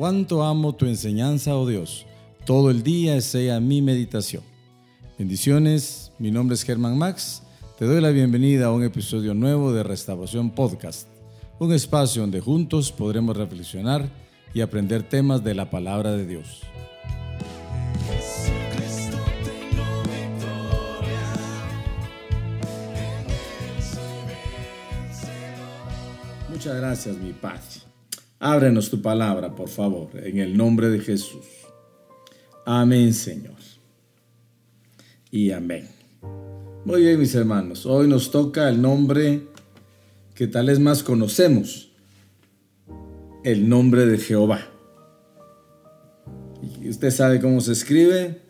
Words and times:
Cuánto 0.00 0.42
amo 0.42 0.74
tu 0.74 0.86
enseñanza, 0.86 1.54
oh 1.54 1.68
Dios. 1.68 2.06
Todo 2.46 2.70
el 2.70 2.82
día 2.82 3.20
sea 3.20 3.60
mi 3.60 3.82
meditación. 3.82 4.42
Bendiciones, 5.18 6.10
mi 6.18 6.30
nombre 6.30 6.54
es 6.54 6.62
Germán 6.62 6.96
Max. 6.96 7.42
Te 7.78 7.84
doy 7.84 8.00
la 8.00 8.08
bienvenida 8.08 8.68
a 8.68 8.72
un 8.72 8.82
episodio 8.82 9.34
nuevo 9.34 9.74
de 9.74 9.82
Restauración 9.82 10.52
Podcast, 10.52 11.06
un 11.58 11.74
espacio 11.74 12.22
donde 12.22 12.40
juntos 12.40 12.90
podremos 12.90 13.36
reflexionar 13.36 14.08
y 14.54 14.62
aprender 14.62 15.02
temas 15.02 15.44
de 15.44 15.54
la 15.54 15.68
palabra 15.68 16.12
de 16.12 16.26
Dios. 16.26 16.62
Muchas 26.48 26.74
gracias, 26.74 27.18
mi 27.18 27.34
Padre. 27.34 27.89
Ábrenos 28.42 28.88
tu 28.88 29.02
palabra, 29.02 29.54
por 29.54 29.68
favor, 29.68 30.08
en 30.14 30.38
el 30.38 30.56
nombre 30.56 30.88
de 30.88 31.00
Jesús. 31.00 31.44
Amén, 32.64 33.12
Señor. 33.12 33.56
Y 35.30 35.50
amén. 35.50 35.86
Muy 36.86 37.02
bien, 37.02 37.20
mis 37.20 37.34
hermanos. 37.34 37.84
Hoy 37.84 38.08
nos 38.08 38.30
toca 38.30 38.70
el 38.70 38.80
nombre 38.80 39.42
que 40.34 40.46
tal 40.46 40.68
vez 40.68 40.80
más 40.80 41.02
conocemos. 41.02 41.90
El 43.44 43.68
nombre 43.68 44.06
de 44.06 44.16
Jehová. 44.16 44.66
Usted 46.82 47.10
sabe 47.10 47.42
cómo 47.42 47.60
se 47.60 47.72
escribe. 47.72 48.40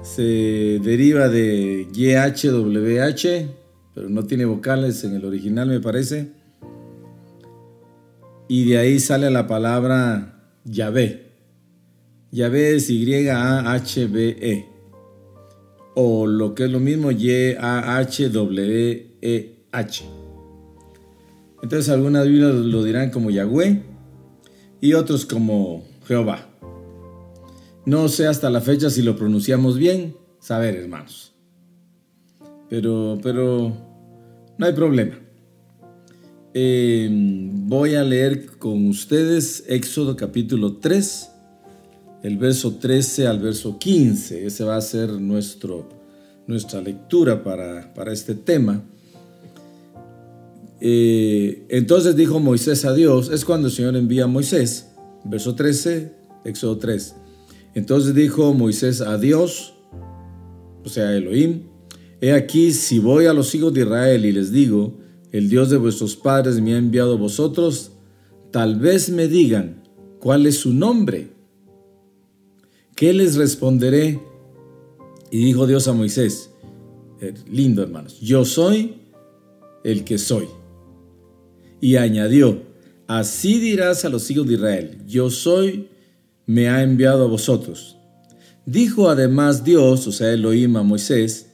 Se 0.00 0.80
deriva 0.82 1.28
de 1.28 1.86
YHWH, 1.92 3.54
pero 3.94 4.08
no 4.08 4.24
tiene 4.24 4.46
vocales 4.46 5.04
en 5.04 5.16
el 5.16 5.26
original, 5.26 5.68
me 5.68 5.80
parece 5.80 6.39
y 8.50 8.68
de 8.68 8.78
ahí 8.78 8.98
sale 8.98 9.30
la 9.30 9.46
palabra 9.46 10.42
Yahvé. 10.64 11.30
Yahvé 12.32 12.74
es 12.74 12.90
Y-A-H-B-E. 12.90 14.66
O 15.94 16.26
lo 16.26 16.56
que 16.56 16.64
es 16.64 16.70
lo 16.72 16.80
mismo, 16.80 17.12
Y-A-H-W-E-H. 17.12 17.54
Entonces 21.62 21.88
algunas 21.90 22.26
Biblias 22.26 22.56
lo 22.56 22.82
dirán 22.82 23.10
como 23.12 23.30
Yahweh 23.30 23.84
y 24.80 24.94
otros 24.94 25.24
como 25.26 25.84
Jehová. 26.08 26.48
No 27.86 28.08
sé 28.08 28.26
hasta 28.26 28.50
la 28.50 28.60
fecha 28.60 28.90
si 28.90 29.02
lo 29.02 29.14
pronunciamos 29.14 29.78
bien, 29.78 30.16
saber 30.40 30.74
hermanos. 30.74 31.36
Pero, 32.68 33.16
pero 33.22 33.76
no 34.58 34.66
hay 34.66 34.72
problema. 34.72 35.20
Em, 36.52 37.68
voy 37.68 37.94
a 37.94 38.02
leer 38.02 38.58
con 38.58 38.88
ustedes 38.88 39.62
Éxodo 39.68 40.16
capítulo 40.16 40.78
3, 40.78 41.30
el 42.24 42.38
verso 42.38 42.74
13 42.74 43.28
al 43.28 43.38
verso 43.38 43.78
15. 43.78 44.46
Ese 44.46 44.64
va 44.64 44.76
a 44.76 44.80
ser 44.80 45.10
nuestro, 45.10 45.88
nuestra 46.48 46.80
lectura 46.80 47.44
para, 47.44 47.94
para 47.94 48.12
este 48.12 48.34
tema. 48.34 48.82
Eh, 50.80 51.66
entonces 51.68 52.16
dijo 52.16 52.40
Moisés 52.40 52.84
a 52.84 52.94
Dios, 52.94 53.30
es 53.30 53.44
cuando 53.44 53.68
el 53.68 53.72
Señor 53.72 53.94
envía 53.94 54.24
a 54.24 54.26
Moisés, 54.26 54.88
verso 55.24 55.54
13, 55.54 56.12
Éxodo 56.44 56.78
3. 56.78 57.14
Entonces 57.76 58.12
dijo 58.12 58.54
Moisés 58.54 59.02
a 59.02 59.18
Dios, 59.18 59.74
o 60.84 60.88
sea, 60.88 61.14
Elohim, 61.14 61.62
he 62.20 62.32
aquí 62.32 62.72
si 62.72 62.98
voy 62.98 63.26
a 63.26 63.32
los 63.32 63.54
hijos 63.54 63.72
de 63.72 63.82
Israel 63.82 64.24
y 64.24 64.32
les 64.32 64.50
digo, 64.50 64.98
el 65.32 65.48
Dios 65.48 65.70
de 65.70 65.76
vuestros 65.76 66.16
padres 66.16 66.60
me 66.60 66.74
ha 66.74 66.78
enviado 66.78 67.14
a 67.14 67.16
vosotros, 67.16 67.92
tal 68.50 68.78
vez 68.78 69.10
me 69.10 69.28
digan 69.28 69.82
cuál 70.18 70.46
es 70.46 70.56
su 70.56 70.72
nombre. 70.72 71.28
¿Qué 72.96 73.12
les 73.12 73.36
responderé? 73.36 74.20
Y 75.30 75.44
dijo 75.44 75.66
Dios 75.66 75.86
a 75.88 75.92
Moisés, 75.92 76.50
eh, 77.20 77.34
lindo 77.48 77.82
hermanos, 77.82 78.20
yo 78.20 78.44
soy 78.44 78.96
el 79.84 80.04
que 80.04 80.18
soy. 80.18 80.48
Y 81.80 81.96
añadió, 81.96 82.62
así 83.06 83.58
dirás 83.58 84.04
a 84.04 84.08
los 84.08 84.30
hijos 84.30 84.46
de 84.46 84.54
Israel, 84.54 85.02
yo 85.06 85.30
soy, 85.30 85.88
me 86.46 86.68
ha 86.68 86.82
enviado 86.82 87.24
a 87.24 87.28
vosotros. 87.28 87.96
Dijo 88.66 89.08
además 89.08 89.64
Dios, 89.64 90.06
o 90.06 90.12
sea, 90.12 90.32
Elohim 90.32 90.76
a 90.76 90.82
Moisés, 90.82 91.50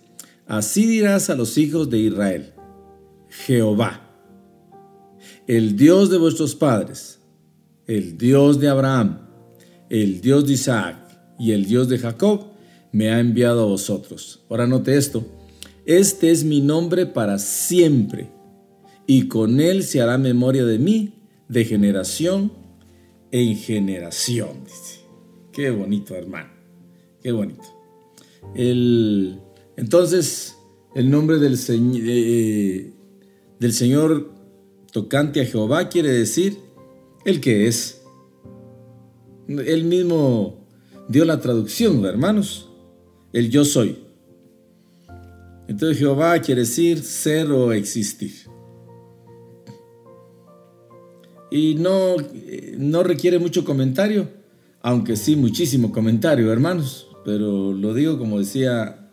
así 0.46 0.86
dirás 0.86 1.30
a 1.30 1.36
los 1.36 1.58
hijos 1.58 1.88
de 1.90 1.98
Israel, 1.98 2.52
Jehová, 3.44 4.02
el 5.46 5.76
Dios 5.76 6.10
de 6.10 6.18
vuestros 6.18 6.54
padres, 6.54 7.20
el 7.86 8.16
Dios 8.18 8.58
de 8.58 8.68
Abraham, 8.68 9.28
el 9.90 10.20
Dios 10.20 10.46
de 10.46 10.54
Isaac 10.54 10.96
y 11.38 11.52
el 11.52 11.66
Dios 11.66 11.88
de 11.88 11.98
Jacob, 11.98 12.46
me 12.92 13.10
ha 13.10 13.20
enviado 13.20 13.62
a 13.62 13.66
vosotros. 13.66 14.42
Ahora 14.48 14.66
note 14.66 14.96
esto, 14.96 15.24
este 15.84 16.30
es 16.30 16.44
mi 16.44 16.60
nombre 16.60 17.06
para 17.06 17.38
siempre, 17.38 18.30
y 19.06 19.28
con 19.28 19.60
él 19.60 19.84
se 19.84 20.00
hará 20.00 20.18
memoria 20.18 20.64
de 20.64 20.78
mí 20.78 21.12
de 21.48 21.64
generación 21.64 22.52
en 23.30 23.56
generación. 23.56 24.64
Qué 25.52 25.70
bonito, 25.70 26.14
hermano, 26.14 26.50
qué 27.22 27.32
bonito. 27.32 27.64
El, 28.54 29.38
entonces, 29.76 30.56
el 30.94 31.10
nombre 31.10 31.38
del 31.38 31.58
Señor, 31.58 32.02
eh, 32.04 32.95
del 33.58 33.72
Señor 33.72 34.30
tocante 34.92 35.40
a 35.40 35.44
Jehová 35.44 35.88
quiere 35.88 36.10
decir 36.10 36.58
el 37.24 37.40
que 37.40 37.66
es. 37.66 38.02
Él 39.48 39.84
mismo 39.84 40.66
dio 41.08 41.24
la 41.24 41.40
traducción, 41.40 42.04
hermanos. 42.04 42.70
El 43.32 43.50
yo 43.50 43.64
soy. 43.64 43.98
Entonces 45.68 45.98
Jehová 45.98 46.38
quiere 46.40 46.62
decir 46.62 47.02
ser 47.02 47.50
o 47.50 47.72
existir. 47.72 48.32
Y 51.50 51.74
no, 51.74 52.16
no 52.78 53.02
requiere 53.02 53.38
mucho 53.38 53.64
comentario, 53.64 54.28
aunque 54.82 55.16
sí 55.16 55.36
muchísimo 55.36 55.92
comentario, 55.92 56.52
hermanos. 56.52 57.08
Pero 57.24 57.72
lo 57.72 57.94
digo 57.94 58.18
como 58.18 58.38
decía 58.38 59.05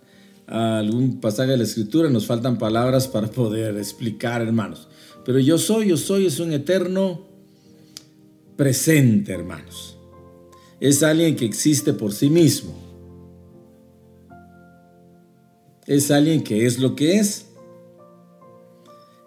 algún 0.48 1.20
pasaje 1.20 1.52
de 1.52 1.58
la 1.58 1.64
escritura, 1.64 2.10
nos 2.10 2.26
faltan 2.26 2.58
palabras 2.58 3.08
para 3.08 3.28
poder 3.28 3.78
explicar, 3.78 4.42
hermanos. 4.42 4.88
Pero 5.26 5.40
yo 5.40 5.58
soy, 5.58 5.90
yo 5.90 5.98
soy, 5.98 6.26
es 6.26 6.40
un 6.40 6.52
eterno 6.52 7.28
presente, 8.56 9.34
hermanos. 9.34 9.98
Es 10.80 11.02
alguien 11.02 11.36
que 11.36 11.46
existe 11.46 11.94
por 11.94 12.12
sí 12.12 12.30
mismo. 12.30 12.74
Es 15.88 16.12
alguien 16.12 16.44
que 16.44 16.66
es 16.66 16.80
lo 16.80 16.96
que 16.96 17.18
es. 17.18 17.48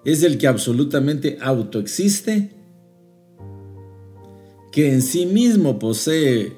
Es 0.04 0.22
el 0.22 0.38
que 0.38 0.46
absolutamente 0.46 1.38
autoexiste. 1.40 2.50
Que 4.70 4.92
en 4.92 5.00
sí 5.00 5.26
mismo 5.26 5.78
posee 5.78 6.52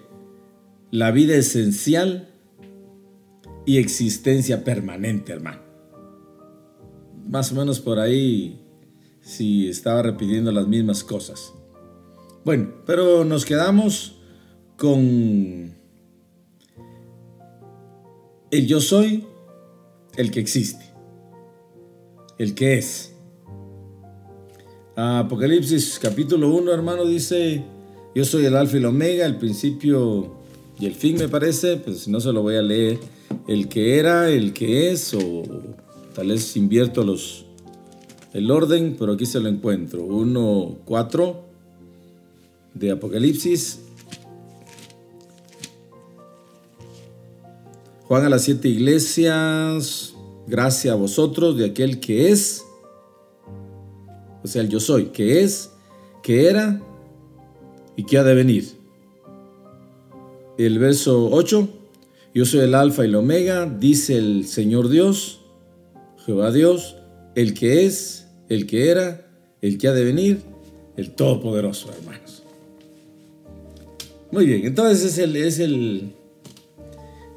la 0.91 1.11
vida 1.13 1.37
esencial 1.37 2.29
y 3.69 3.77
existencia 3.77 4.65
permanente, 4.65 5.31
hermano. 5.31 5.61
Más 7.29 7.53
o 7.53 7.55
menos 7.55 7.81
por 7.81 7.99
ahí, 7.99 8.62
si 9.21 9.69
estaba 9.69 10.01
repitiendo 10.01 10.51
las 10.51 10.67
mismas 10.67 11.05
cosas. 11.05 11.53
Bueno, 12.47 12.71
pero 12.87 13.27
nos 13.27 13.45
quedamos 13.45 14.17
con 14.78 15.75
el 18.51 18.67
yo 18.67 18.81
soy, 18.81 19.27
el 20.17 20.31
que 20.31 20.41
existe, 20.41 20.87
el 22.39 22.55
que 22.55 22.78
es. 22.78 23.12
Apocalipsis 24.97 25.99
capítulo 26.01 26.55
1, 26.55 26.73
hermano, 26.73 27.04
dice, 27.04 27.63
yo 28.15 28.25
soy 28.25 28.47
el 28.47 28.57
alfa 28.57 28.77
y 28.77 28.78
el 28.78 28.87
omega, 28.87 29.27
el 29.27 29.37
principio 29.37 30.39
y 30.81 30.87
el 30.87 30.95
fin 30.95 31.19
me 31.19 31.28
parece, 31.28 31.77
pues 31.77 32.09
no 32.09 32.19
se 32.19 32.33
lo 32.33 32.41
voy 32.41 32.57
a 32.57 32.63
leer 32.63 33.17
el 33.47 33.69
que 33.69 33.98
era, 33.98 34.28
el 34.28 34.53
que 34.53 34.91
es, 34.91 35.15
o 35.15 35.42
tal 36.15 36.28
vez 36.28 36.57
invierto 36.57 37.03
los, 37.04 37.47
el 38.33 38.51
orden, 38.51 38.97
pero 38.98 39.13
aquí 39.13 39.27
se 39.27 39.41
lo 39.41 39.48
encuentro. 39.48 40.07
1.4 40.07 41.36
de 42.75 42.91
Apocalipsis. 42.91 43.80
Juan 48.04 48.25
a 48.25 48.28
las 48.30 48.42
siete 48.45 48.69
iglesias, 48.69 50.15
gracia 50.47 50.92
a 50.92 50.95
vosotros 50.95 51.59
de 51.59 51.66
aquel 51.66 52.01
que 52.01 52.30
es, 52.30 52.65
o 54.42 54.47
sea, 54.47 54.63
el 54.63 54.71
yo 54.71 54.80
soy, 54.80 55.07
que 55.07 55.42
es, 55.42 55.71
que 56.22 56.48
era 56.48 56.80
y 57.97 58.04
que 58.04 58.16
ha 58.16 58.25
de 58.25 58.34
venir. 58.34 58.69
El 60.57 60.78
verso 60.78 61.28
8, 61.30 61.69
yo 62.39 62.45
soy 62.45 62.61
el 62.61 62.77
alfa 62.77 63.03
y 63.03 63.09
el 63.09 63.17
omega, 63.17 63.67
dice 63.67 64.17
el 64.17 64.47
Señor 64.47 64.89
Dios, 64.89 65.41
Jehová 66.25 66.53
Dios, 66.53 66.95
el 67.35 67.53
que 67.53 67.85
es, 67.85 68.29
el 68.49 68.65
que 68.69 68.91
era, 68.91 69.29
el 69.61 69.77
que 69.77 69.89
ha 69.89 69.93
de 69.93 70.05
venir, 70.05 70.43
el 70.97 71.11
Todopoderoso, 71.11 71.91
hermanos. 71.91 72.45
Muy 74.31 74.47
bien, 74.47 74.65
entonces 74.67 75.05
es 75.05 75.19
el, 75.19 75.35
es 75.35 75.59
el, 75.59 76.13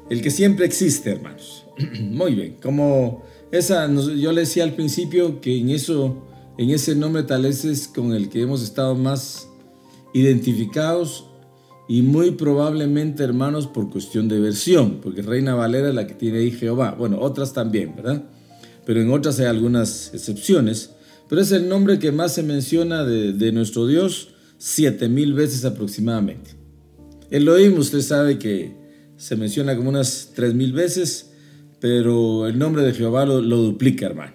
el 0.08 0.22
que 0.22 0.30
siempre 0.30 0.66
existe, 0.66 1.10
hermanos. 1.10 1.64
Muy 2.00 2.36
bien, 2.36 2.54
como 2.62 3.24
esa, 3.50 3.92
yo 3.92 4.30
le 4.30 4.42
decía 4.42 4.62
al 4.62 4.76
principio 4.76 5.40
que 5.40 5.58
en 5.58 5.70
eso, 5.70 6.22
en 6.58 6.70
ese 6.70 6.94
nombre 6.94 7.24
tal 7.24 7.42
vez 7.42 7.64
es 7.64 7.88
con 7.88 8.12
el 8.12 8.28
que 8.28 8.42
hemos 8.42 8.62
estado 8.62 8.94
más 8.94 9.48
identificados 10.14 11.26
y 11.92 12.00
muy 12.00 12.30
probablemente, 12.30 13.22
hermanos, 13.22 13.66
por 13.66 13.90
cuestión 13.90 14.26
de 14.26 14.40
versión, 14.40 15.00
porque 15.02 15.20
Reina 15.20 15.54
Valera 15.54 15.90
es 15.90 15.94
la 15.94 16.06
que 16.06 16.14
tiene 16.14 16.38
ahí 16.38 16.50
Jehová. 16.50 16.96
Bueno, 16.98 17.18
otras 17.20 17.52
también, 17.52 17.94
¿verdad? 17.94 18.22
Pero 18.86 19.02
en 19.02 19.10
otras 19.10 19.38
hay 19.40 19.44
algunas 19.44 20.10
excepciones. 20.14 20.92
Pero 21.28 21.42
es 21.42 21.52
el 21.52 21.68
nombre 21.68 21.98
que 21.98 22.10
más 22.10 22.32
se 22.32 22.42
menciona 22.44 23.04
de, 23.04 23.34
de 23.34 23.52
nuestro 23.52 23.86
Dios 23.86 24.28
siete 24.56 25.10
mil 25.10 25.34
veces 25.34 25.66
aproximadamente. 25.66 26.52
Elohim, 27.30 27.76
usted 27.76 28.00
sabe 28.00 28.38
que 28.38 28.72
se 29.18 29.36
menciona 29.36 29.76
como 29.76 29.90
unas 29.90 30.30
tres 30.34 30.54
mil 30.54 30.72
veces, 30.72 31.32
pero 31.78 32.46
el 32.46 32.58
nombre 32.58 32.84
de 32.84 32.94
Jehová 32.94 33.26
lo, 33.26 33.42
duplica, 33.42 34.06
hermano. 34.06 34.32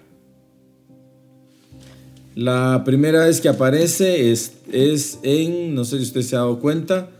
La 2.36 2.84
primera 2.84 3.24
vez 3.24 3.40
que 3.40 3.48
aparece 3.48 4.30
es, 4.30 4.52
es 4.70 5.18
en, 5.24 5.74
no 5.74 5.84
sé 5.84 5.96
si 5.96 6.04
usted 6.04 6.22
se 6.22 6.36
ha 6.36 6.38
dado 6.38 6.60
cuenta, 6.60 7.10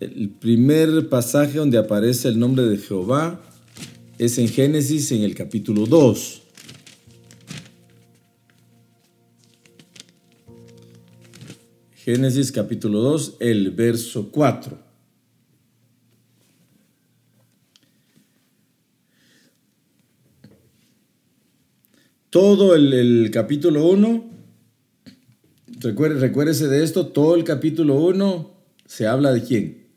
el 0.00 0.30
primer 0.30 1.08
pasaje 1.08 1.58
donde 1.58 1.76
aparece 1.76 2.28
el 2.28 2.38
nombre 2.38 2.64
de 2.64 2.78
Jehová 2.78 3.40
es 4.16 4.38
en 4.38 4.48
Génesis 4.48 5.10
en 5.12 5.22
el 5.22 5.34
capítulo 5.34 5.86
2. 5.86 6.42
Génesis 11.96 12.52
capítulo 12.52 13.00
2, 13.00 13.36
el 13.40 13.70
verso 13.72 14.30
4. 14.30 14.78
Todo 22.30 22.74
el, 22.74 23.30
capítulo 23.32 23.86
1, 23.88 24.30
recuérdese 25.80 26.68
de 26.68 26.84
esto, 26.84 27.08
todo 27.08 27.34
el 27.34 27.42
capítulo 27.42 27.94
1 27.96 28.58
se 28.86 29.06
habla 29.06 29.32
de 29.32 29.42
quién? 29.42 29.87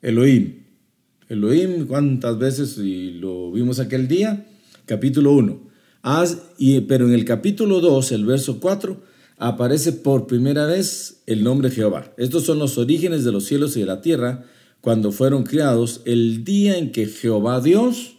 Elohim. 0.00 0.64
Elohim, 1.28 1.86
¿cuántas 1.86 2.38
veces 2.38 2.78
y 2.78 3.12
lo 3.12 3.52
vimos 3.52 3.80
aquel 3.80 4.08
día? 4.08 4.46
Capítulo 4.86 5.32
1. 5.32 5.60
pero 6.86 7.06
en 7.06 7.12
el 7.12 7.24
capítulo 7.24 7.80
2, 7.80 8.12
el 8.12 8.24
verso 8.24 8.60
4, 8.60 9.02
aparece 9.36 9.92
por 9.92 10.26
primera 10.26 10.66
vez 10.66 11.22
el 11.26 11.42
nombre 11.42 11.70
Jehová. 11.70 12.12
Estos 12.16 12.44
son 12.44 12.58
los 12.58 12.78
orígenes 12.78 13.24
de 13.24 13.32
los 13.32 13.44
cielos 13.44 13.76
y 13.76 13.80
de 13.80 13.86
la 13.86 14.00
tierra 14.00 14.44
cuando 14.80 15.10
fueron 15.10 15.42
creados 15.42 16.02
el 16.04 16.44
día 16.44 16.78
en 16.78 16.92
que 16.92 17.06
Jehová 17.06 17.60
Dios, 17.60 18.18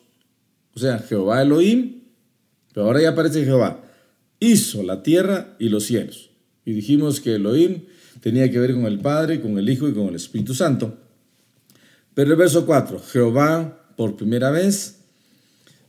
o 0.75 0.79
sea, 0.79 0.99
Jehová 0.99 1.41
Elohim, 1.41 2.01
pero 2.73 2.87
ahora 2.87 3.01
ya 3.01 3.09
aparece 3.09 3.45
Jehová, 3.45 3.83
hizo 4.39 4.83
la 4.83 5.01
tierra 5.01 5.55
y 5.59 5.69
los 5.69 5.85
cielos. 5.85 6.29
Y 6.65 6.73
dijimos 6.73 7.21
que 7.21 7.35
Elohim 7.35 7.83
tenía 8.19 8.51
que 8.51 8.59
ver 8.59 8.73
con 8.73 8.85
el 8.85 8.99
Padre, 8.99 9.41
con 9.41 9.57
el 9.57 9.69
Hijo 9.69 9.87
y 9.87 9.93
con 9.93 10.07
el 10.07 10.15
Espíritu 10.15 10.53
Santo. 10.53 11.08
Pero 12.19 12.31
el 12.31 12.35
verso 12.35 12.65
4, 12.65 12.99
Jehová 12.99 13.93
por 13.95 14.17
primera 14.17 14.51
vez 14.51 15.05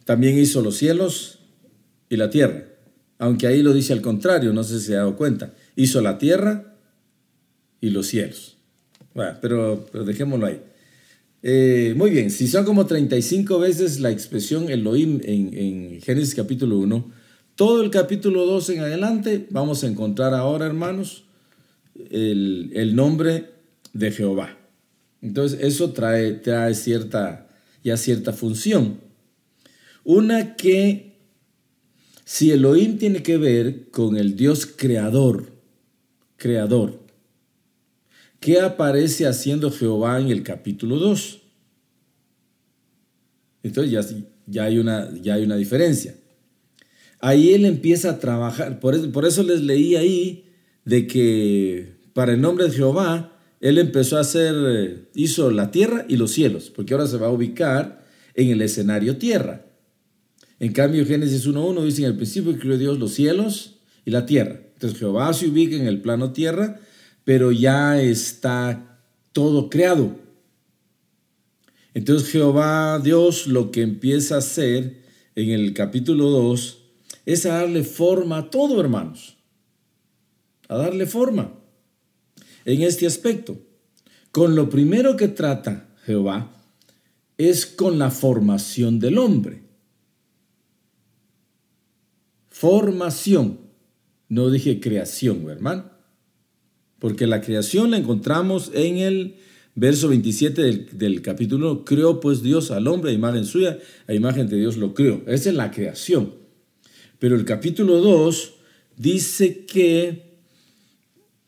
también 0.05 0.39
hizo 0.39 0.63
los 0.63 0.77
cielos 0.77 1.41
y 2.09 2.17
la 2.17 2.31
tierra 2.31 2.67
aunque 3.19 3.49
ahí 3.49 3.65
lo 3.65 3.73
dice 3.73 3.93
al 3.93 4.01
contrario, 4.01 4.53
no 4.53 4.63
sé 4.63 4.79
si 4.79 4.87
se 4.87 4.95
ha 4.95 4.99
dado 4.99 5.17
cuenta. 5.17 5.53
Hizo 5.75 6.01
la 6.01 6.19
tierra 6.19 6.77
y 7.81 7.91
los 7.91 8.07
cielos. 8.07 8.59
Bueno, 9.13 9.39
pero, 9.43 9.89
dejémoslo 10.07 10.47
ahí. 10.47 10.63
Eh, 11.43 11.95
muy 11.97 12.11
bien, 12.11 12.31
si 12.31 12.47
son 12.47 12.65
como 12.65 12.87
35 12.87 13.59
veces 13.59 13.99
la 13.99 14.13
expresión 14.13 14.71
Elohim 14.71 15.21
en, 15.25 15.53
en 15.53 16.01
Génesis 16.01 16.37
capítulo 16.37 16.79
1, 16.79 17.13
todo 17.57 17.83
el 17.83 17.91
capítulo 17.91 18.47
2 18.47 18.71
en 18.71 18.81
adelante 18.81 19.49
vamos 19.51 19.83
a 19.83 19.89
encontrar 19.89 20.33
ahora, 20.33 20.65
hermanos, 20.65 21.25
el 22.09 22.95
nombre 22.95 23.51
de 23.93 24.13
Jehová. 24.13 24.60
Entonces, 25.23 25.61
eso 25.63 25.93
trae, 25.93 26.33
trae 26.33 26.75
cierta, 26.75 27.49
ya 27.85 27.97
cierta 27.97 28.33
función. 28.33 29.01
Una 30.05 30.57
que 30.57 31.11
si 32.25 32.53
Elohim 32.53 32.97
tiene 32.99 33.23
que 33.23 33.37
ver 33.37 33.91
con 33.91 34.17
el 34.17 34.37
Dios 34.37 34.65
creador, 34.65 35.53
creador, 36.37 37.01
¿qué 38.39 38.61
aparece 38.61 39.27
haciendo 39.27 39.71
Jehová 39.71 40.21
en 40.21 40.29
el 40.29 40.43
capítulo 40.43 40.97
2? 40.97 41.41
Entonces 43.63 43.93
ya, 43.93 44.23
ya, 44.47 44.65
hay, 44.65 44.79
una, 44.79 45.13
ya 45.21 45.35
hay 45.35 45.45
una 45.45 45.57
diferencia. 45.57 46.15
Ahí 47.19 47.53
él 47.53 47.67
empieza 47.67 48.11
a 48.11 48.19
trabajar, 48.21 48.81
por 48.81 48.95
eso, 48.95 49.13
por 49.13 49.27
eso 49.27 49.43
les 49.43 49.61
leí 49.61 49.97
ahí 49.97 50.47
de 50.85 51.07
que 51.07 51.97
para 52.15 52.33
el 52.33 52.41
nombre 52.41 52.65
de 52.65 52.71
Jehová, 52.71 53.40
él 53.61 53.77
empezó 53.77 54.17
a 54.17 54.21
hacer, 54.21 55.11
hizo 55.15 55.51
la 55.51 55.71
tierra 55.71 56.07
y 56.09 56.17
los 56.17 56.33
cielos, 56.33 56.71
porque 56.71 56.95
ahora 56.95 57.07
se 57.07 57.19
va 57.19 57.27
a 57.27 57.33
ubicar 57.33 58.03
en 58.35 58.49
el 58.49 58.63
escenario 58.63 59.19
tierra. 59.19 59.67
En 60.59 60.73
cambio, 60.73 61.07
Génesis 61.07 61.47
1.1 61.47 61.85
dice, 61.85 62.03
en 62.03 62.09
el 62.09 62.17
principio 62.17 62.59
creó 62.59 62.79
Dios 62.79 62.99
los 62.99 63.13
cielos 63.13 63.81
y 64.07 64.11
la 64.11 64.25
tierra. 64.25 64.61
Entonces 64.73 64.99
Jehová 64.99 65.33
se 65.35 65.47
ubica 65.47 65.77
en 65.77 65.87
el 65.87 66.01
plano 66.01 66.33
tierra, 66.33 66.81
pero 67.25 67.53
ya 67.53 68.01
está 68.01 68.99
todo 69.33 69.69
creado. 69.69 70.17
Entonces 71.93 72.31
Jehová, 72.31 72.99
Dios, 72.99 73.47
lo 73.47 73.71
que 73.71 73.83
empieza 73.83 74.37
a 74.37 74.39
hacer 74.39 75.03
en 75.35 75.51
el 75.51 75.75
capítulo 75.75 76.31
2 76.31 76.79
es 77.27 77.45
a 77.45 77.59
darle 77.59 77.85
forma 77.85 78.39
a 78.39 78.51
todo, 78.51 78.81
hermanos. 78.81 79.37
A 80.69 80.79
darle 80.79 81.07
forma 81.07 81.60
en 82.73 82.83
este 82.83 83.07
aspecto. 83.07 83.59
Con 84.33 84.55
lo 84.55 84.71
primero 84.71 85.17
que 85.17 85.29
trata 85.29 85.89
Jehová 86.05 86.53
es 87.37 87.67
con 87.67 87.99
la 87.99 88.11
formación 88.11 88.99
del 88.99 89.19
hombre. 89.19 89.63
Formación. 92.49 93.59
No 94.29 94.51
dije 94.51 94.79
creación, 94.79 95.49
hermano. 95.51 95.91
Porque 96.99 97.27
la 97.27 97.41
creación 97.41 97.91
la 97.91 97.97
encontramos 97.97 98.71
en 98.75 98.99
el 98.99 99.37
verso 99.75 100.09
27 100.09 100.89
del, 100.93 101.23
capítulo. 101.23 101.85
Creó 101.85 102.21
pues 102.21 102.43
Dios 102.43 102.71
al 102.71 102.87
hombre 102.87 103.11
a 103.11 103.15
imagen 103.15 103.47
suya, 103.47 103.79
a 104.07 104.15
imagen 104.15 104.49
de 104.49 104.59
Dios 104.59 104.77
lo 104.77 104.95
creó. 104.95 105.23
Esa 105.27 105.49
es 105.49 105.57
la 105.57 105.71
creación. 105.71 106.35
Pero 107.19 107.35
el 107.35 107.45
capítulo 107.45 107.99
2 107.99 108.55
dice 108.97 109.65
que 109.65 110.30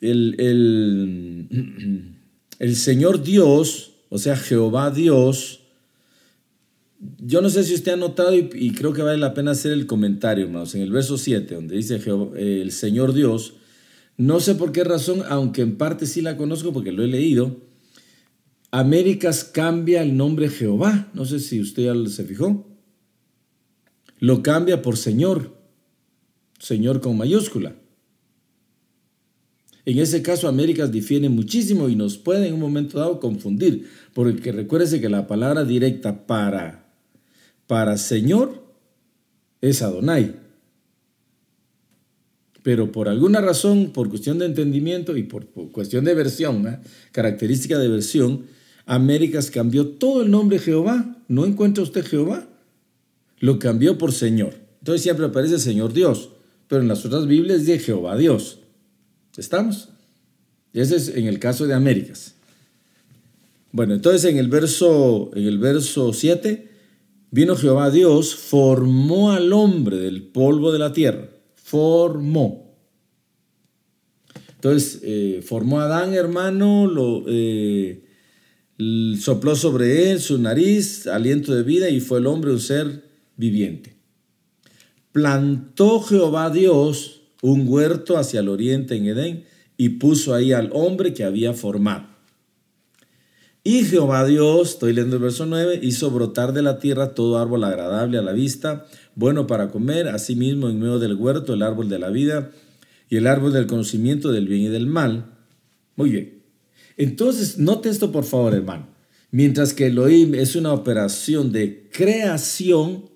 el, 0.03 0.35
el, 0.39 2.17
el 2.59 2.77
Señor 2.77 3.23
Dios, 3.23 3.93
o 4.09 4.19
sea, 4.19 4.37
Jehová 4.37 4.91
Dios, 4.91 5.61
yo 7.19 7.41
no 7.41 7.51
sé 7.51 7.65
si 7.65 7.75
usted 7.75 7.93
ha 7.93 7.97
notado 7.97 8.35
y, 8.35 8.73
creo 8.73 8.93
que 8.93 9.03
vale 9.03 9.19
la 9.19 9.35
pena 9.35 9.53
hacer 9.53 9.73
el 9.73 9.87
comentario, 9.87 10.45
hermanos, 10.45 10.75
en 10.75 10.83
el 10.83 10.93
verso 10.93 11.19
7, 11.19 11.55
donde 11.55 11.77
dice 11.77 12.01
el 12.37 12.71
Señor 12.73 13.13
Dios, 13.13 13.55
no 14.17 14.41
sé 14.41 14.55
por 14.55 14.73
qué 14.73 14.85
razón, 14.85 15.23
aunque 15.29 15.63
en 15.63 15.77
parte 15.77 16.07
sí 16.07 16.21
la 16.21 16.37
conozco 16.37 16.73
porque 16.73 16.93
lo 16.93 17.03
he 17.03 17.09
leído, 17.09 17.57
Américas 18.71 19.45
cambia 19.45 20.03
el 20.03 20.17
nombre 20.17 20.49
Jehová, 20.49 21.11
no 21.13 21.25
sé 21.25 21.41
si 21.41 21.61
usted 21.61 21.85
ya 21.85 22.11
se 22.11 22.25
fijó, 22.25 22.67
lo 24.19 24.43
cambia 24.43 24.81
por 24.83 24.97
Señor, 24.97 25.57
Señor 26.59 27.01
con 27.01 27.17
mayúscula. 27.17 27.75
En 29.85 29.99
ese 29.99 30.23
caso, 30.23 30.49
Américas 30.49 30.93
difiere 30.93 31.29
muchísimo 31.29 31.89
y 31.89 31.97
nos 31.97 32.17
puede 32.17 32.49
en 32.49 32.55
un 32.55 32.61
momento 32.61 32.99
dado 32.99 33.19
confundir, 33.19 33.89
porque 34.15 34.53
recuérdese 34.53 35.01
que 35.01 35.09
la 35.09 35.27
palabra 35.27 35.65
directa 35.65 36.27
para 36.27 36.83
para 37.73 37.97
Señor 37.97 38.63
es 39.63 39.81
Adonai. 39.81 40.35
Pero 42.63 42.93
por 42.93 43.09
alguna 43.09 43.41
razón, 43.41 43.93
por 43.95 44.11
cuestión 44.11 44.39
de 44.39 44.45
entendimiento 44.45 45.17
y 45.17 45.23
por, 45.23 45.47
cuestión 45.47 46.05
de 46.05 46.15
versión, 46.15 46.67
¿eh? 46.69 46.79
característica 47.13 47.79
de 47.79 47.89
versión, 47.89 48.45
Américas 48.85 49.51
cambió 49.51 49.87
todo 49.89 50.23
el 50.23 50.31
nombre 50.31 50.59
Jehová. 50.59 51.17
¿No 51.29 51.47
encuentra 51.47 51.83
usted 51.83 52.05
Jehová? 52.05 52.47
Lo 53.39 53.59
cambió 53.59 53.97
por 53.97 54.13
Señor. 54.13 54.53
Entonces 54.81 55.03
siempre 55.03 55.25
aparece 55.25 55.59
Señor 55.59 55.95
Dios, 55.95 56.29
pero 56.69 56.83
en 56.83 56.89
las 56.89 57.07
otras 57.07 57.27
Biblias 57.27 57.61
dice 57.61 57.79
Jehová 57.79 58.19
Dios. 58.19 58.59
¿Estamos? 59.37 59.89
Ese 60.73 60.97
es 60.97 61.09
en 61.09 61.27
el 61.27 61.39
caso 61.39 61.67
de 61.67 61.75
Américas. 61.75 62.35
Bueno, 63.71 63.95
entonces 63.95 64.25
en 64.31 64.39
el 64.39 64.49
verso, 64.49 65.31
en 65.35 65.45
el 65.45 65.59
verso 65.59 66.13
7 66.13 66.73
Vino 67.35 67.57
Jehová 67.57 67.91
Dios, 67.91 68.35
formó 68.35 69.33
al 69.33 69.55
hombre 69.55 69.97
del 69.97 70.23
polvo 70.23 70.71
de 70.71 70.79
la 70.79 70.93
tierra. 70.93 71.31
Formó. 71.55 72.77
Entonces 74.57 75.01
eh, 75.03 75.41
formó 75.43 75.81
a 75.81 75.85
Adán, 75.85 76.13
hermano, 76.13 76.87
lo, 76.87 77.25
eh, 77.27 78.05
sopló 79.19 79.57
sobre 79.57 80.11
él 80.11 80.21
su 80.21 80.37
nariz, 80.37 81.07
aliento 81.07 81.55
de 81.55 81.63
vida, 81.63 81.89
y 81.89 82.01
fue 82.01 82.19
el 82.19 82.27
hombre 82.27 82.53
un 82.53 82.61
ser 82.61 83.03
viviente. 83.39 83.97
Plantó 85.11 86.03
Jehová 86.03 86.51
Dios 86.51 87.22
un 87.43 87.67
huerto 87.69 88.17
hacia 88.17 88.41
el 88.41 88.49
oriente 88.49 88.97
en 88.97 89.07
Edén 89.07 89.45
y 89.77 89.91
puso 89.91 90.33
ahí 90.33 90.53
al 90.53 90.71
hombre 90.73 91.13
que 91.13 91.25
había 91.25 91.53
formado. 91.53 92.07
Y 93.65 93.85
Jehová 93.85 94.25
Dios, 94.25 94.71
estoy 94.71 94.93
leyendo 94.93 95.17
el 95.17 95.23
verso 95.23 95.45
9, 95.45 95.81
hizo 95.83 96.11
brotar 96.11 96.53
de 96.53 96.63
la 96.63 96.79
tierra 96.79 97.15
todo 97.15 97.39
árbol 97.39 97.65
agradable 97.65 98.19
a 98.19 98.23
la 98.23 98.33
vista, 98.33 98.87
bueno 99.15 99.47
para 99.47 99.71
comer, 99.71 100.09
asimismo 100.09 100.69
en 100.69 100.81
medio 100.81 100.99
del 100.99 101.15
huerto 101.15 101.53
el 101.53 101.63
árbol 101.63 101.89
de 101.89 101.99
la 101.99 102.11
vida 102.11 102.51
y 103.09 103.17
el 103.17 103.27
árbol 103.27 103.53
del 103.53 103.67
conocimiento 103.67 104.33
del 104.33 104.49
bien 104.49 104.63
y 104.63 104.69
del 104.69 104.87
mal. 104.87 105.27
Muy 105.97 106.11
bien. 106.11 106.43
Entonces, 106.97 107.59
note 107.59 107.89
esto 107.89 108.11
por 108.11 108.25
favor, 108.25 108.55
hermano. 108.55 108.89
Mientras 109.31 109.73
que 109.73 109.87
Elohim 109.87 110.35
es 110.35 110.57
una 110.57 110.73
operación 110.73 111.53
de 111.53 111.89
creación, 111.93 113.11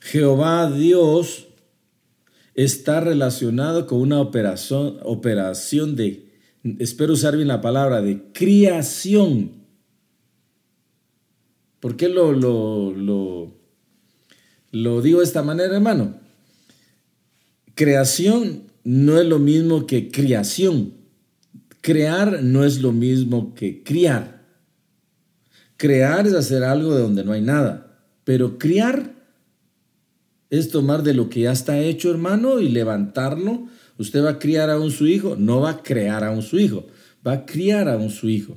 Jehová 0.00 0.70
Dios 0.70 1.47
está 2.64 2.98
relacionado 2.98 3.86
con 3.86 4.00
una 4.00 4.20
operación, 4.20 4.98
operación 5.04 5.94
de 5.94 6.26
espero 6.80 7.12
usar 7.12 7.36
bien 7.36 7.46
la 7.46 7.60
palabra, 7.60 8.02
de 8.02 8.32
criación. 8.32 9.52
¿Por 11.78 11.96
qué 11.96 12.08
lo, 12.08 12.32
lo, 12.32 12.92
lo, 12.92 13.54
lo 14.72 15.02
digo 15.02 15.20
de 15.20 15.24
esta 15.24 15.44
manera, 15.44 15.76
hermano? 15.76 16.16
Creación 17.76 18.64
no 18.82 19.20
es 19.20 19.26
lo 19.26 19.38
mismo 19.38 19.86
que 19.86 20.10
criación. 20.10 20.94
Crear 21.80 22.42
no 22.42 22.64
es 22.64 22.80
lo 22.80 22.90
mismo 22.90 23.54
que 23.54 23.84
criar. 23.84 24.44
Crear 25.76 26.26
es 26.26 26.34
hacer 26.34 26.64
algo 26.64 26.92
de 26.92 27.02
donde 27.02 27.22
no 27.22 27.30
hay 27.30 27.40
nada, 27.40 28.02
pero 28.24 28.58
criar 28.58 29.14
es 30.50 30.70
tomar 30.70 31.02
de 31.02 31.14
lo 31.14 31.28
que 31.28 31.40
ya 31.40 31.52
está 31.52 31.80
hecho, 31.80 32.10
hermano, 32.10 32.60
y 32.60 32.68
levantarlo 32.68 33.68
Usted 33.98 34.24
va 34.24 34.30
a 34.30 34.38
criar 34.38 34.70
a 34.70 34.78
un 34.78 34.92
su 34.92 35.06
hijo, 35.08 35.36
no 35.36 35.60
va 35.60 35.70
a 35.70 35.82
crear 35.82 36.22
a 36.22 36.30
un 36.30 36.42
su 36.42 36.58
hijo, 36.58 36.86
va 37.26 37.32
a 37.32 37.46
criar 37.46 37.88
a 37.88 37.96
un 37.96 38.10
su 38.10 38.28
hijo. 38.28 38.56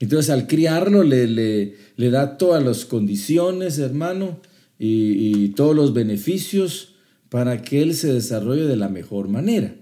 Entonces 0.00 0.30
al 0.30 0.48
criarlo 0.48 1.04
le, 1.04 1.28
le, 1.28 2.10
da 2.10 2.36
todas 2.36 2.62
las 2.64 2.84
condiciones, 2.84 3.78
hermano, 3.78 4.40
y, 4.76 5.44
y 5.44 5.48
todos 5.50 5.76
los 5.76 5.94
beneficios 5.94 6.96
para 7.28 7.62
que 7.62 7.82
él 7.82 7.94
se 7.94 8.12
desarrolle 8.12 8.64
de 8.64 8.74
la 8.74 8.88
mejor 8.88 9.28
manera. 9.28 9.76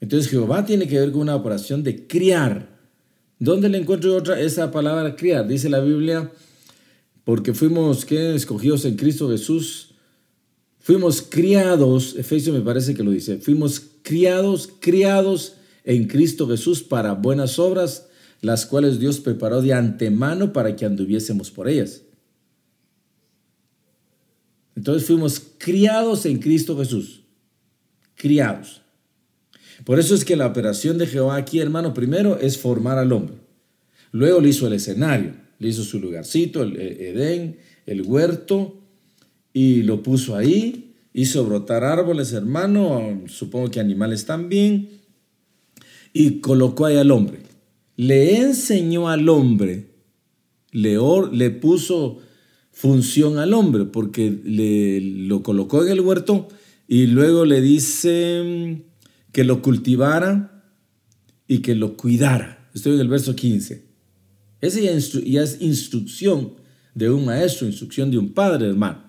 Entonces 0.00 0.28
Jehová 0.28 0.66
tiene 0.66 0.88
que 0.88 0.98
ver 0.98 1.12
con 1.12 1.20
una 1.20 1.36
operación 1.36 1.84
de 1.84 2.08
criar. 2.08 2.80
¿Dónde 3.38 3.68
le 3.68 3.78
encuentro 3.78 4.16
otra 4.16 4.40
esa 4.40 4.72
palabra 4.72 5.14
criar? 5.14 5.46
Dice 5.46 5.68
la 5.68 5.78
Biblia, 5.78 6.32
porque 7.24 7.54
fuimos 7.54 8.04
¿qué? 8.04 8.34
escogidos 8.34 8.84
en 8.84 8.96
Cristo 8.96 9.30
Jesús 9.30 9.92
Fuimos 10.82 11.22
criados, 11.22 12.16
Efesios 12.18 12.56
me 12.56 12.60
parece 12.60 12.92
que 12.92 13.04
lo 13.04 13.12
dice, 13.12 13.38
fuimos 13.38 13.80
criados, 14.02 14.68
criados 14.80 15.54
en 15.84 16.08
Cristo 16.08 16.48
Jesús 16.48 16.82
para 16.82 17.12
buenas 17.12 17.60
obras, 17.60 18.08
las 18.40 18.66
cuales 18.66 18.98
Dios 18.98 19.20
preparó 19.20 19.62
de 19.62 19.74
antemano 19.74 20.52
para 20.52 20.74
que 20.74 20.84
anduviésemos 20.84 21.52
por 21.52 21.68
ellas. 21.68 22.02
Entonces 24.74 25.06
fuimos 25.06 25.40
criados 25.56 26.26
en 26.26 26.40
Cristo 26.40 26.76
Jesús, 26.76 27.22
criados. 28.16 28.82
Por 29.84 30.00
eso 30.00 30.16
es 30.16 30.24
que 30.24 30.34
la 30.34 30.48
operación 30.48 30.98
de 30.98 31.06
Jehová 31.06 31.36
aquí, 31.36 31.60
hermano, 31.60 31.94
primero 31.94 32.40
es 32.40 32.58
formar 32.58 32.98
al 32.98 33.12
hombre. 33.12 33.36
Luego 34.10 34.40
le 34.40 34.48
hizo 34.48 34.66
el 34.66 34.72
escenario, 34.72 35.34
le 35.62 35.68
hizo 35.68 35.84
su 35.84 36.00
lugarcito, 36.00 36.62
el 36.62 36.76
Edén, 36.78 37.58
el 37.86 38.02
huerto, 38.02 38.80
y 39.52 39.82
lo 39.82 40.02
puso 40.02 40.34
ahí, 40.36 40.94
hizo 41.14 41.44
brotar 41.44 41.84
árboles, 41.84 42.32
hermano, 42.32 43.22
supongo 43.28 43.70
que 43.70 43.80
animales 43.80 44.26
también, 44.26 44.88
y 46.12 46.40
colocó 46.40 46.86
ahí 46.86 46.96
al 46.96 47.10
hombre. 47.10 47.38
Le 47.96 48.38
enseñó 48.38 49.08
al 49.08 49.28
hombre, 49.28 49.90
le, 50.72 50.98
le 51.32 51.50
puso 51.50 52.18
función 52.72 53.38
al 53.38 53.54
hombre, 53.54 53.84
porque 53.84 54.36
le, 54.42 55.00
lo 55.00 55.42
colocó 55.42 55.84
en 55.84 55.92
el 55.92 56.00
huerto 56.00 56.48
y 56.88 57.06
luego 57.06 57.44
le 57.44 57.60
dice 57.60 58.82
que 59.30 59.44
lo 59.44 59.62
cultivara 59.62 60.64
y 61.46 61.58
que 61.58 61.74
lo 61.74 61.96
cuidara. 61.96 62.70
Estoy 62.74 62.94
en 62.94 63.00
el 63.00 63.08
verso 63.08 63.36
15. 63.36 63.91
Esa 64.62 64.80
ya 64.80 65.42
es 65.42 65.60
instrucción 65.60 66.54
de 66.94 67.10
un 67.10 67.24
maestro, 67.24 67.66
instrucción 67.66 68.10
de 68.10 68.18
un 68.18 68.32
padre, 68.32 68.68
hermano. 68.68 69.02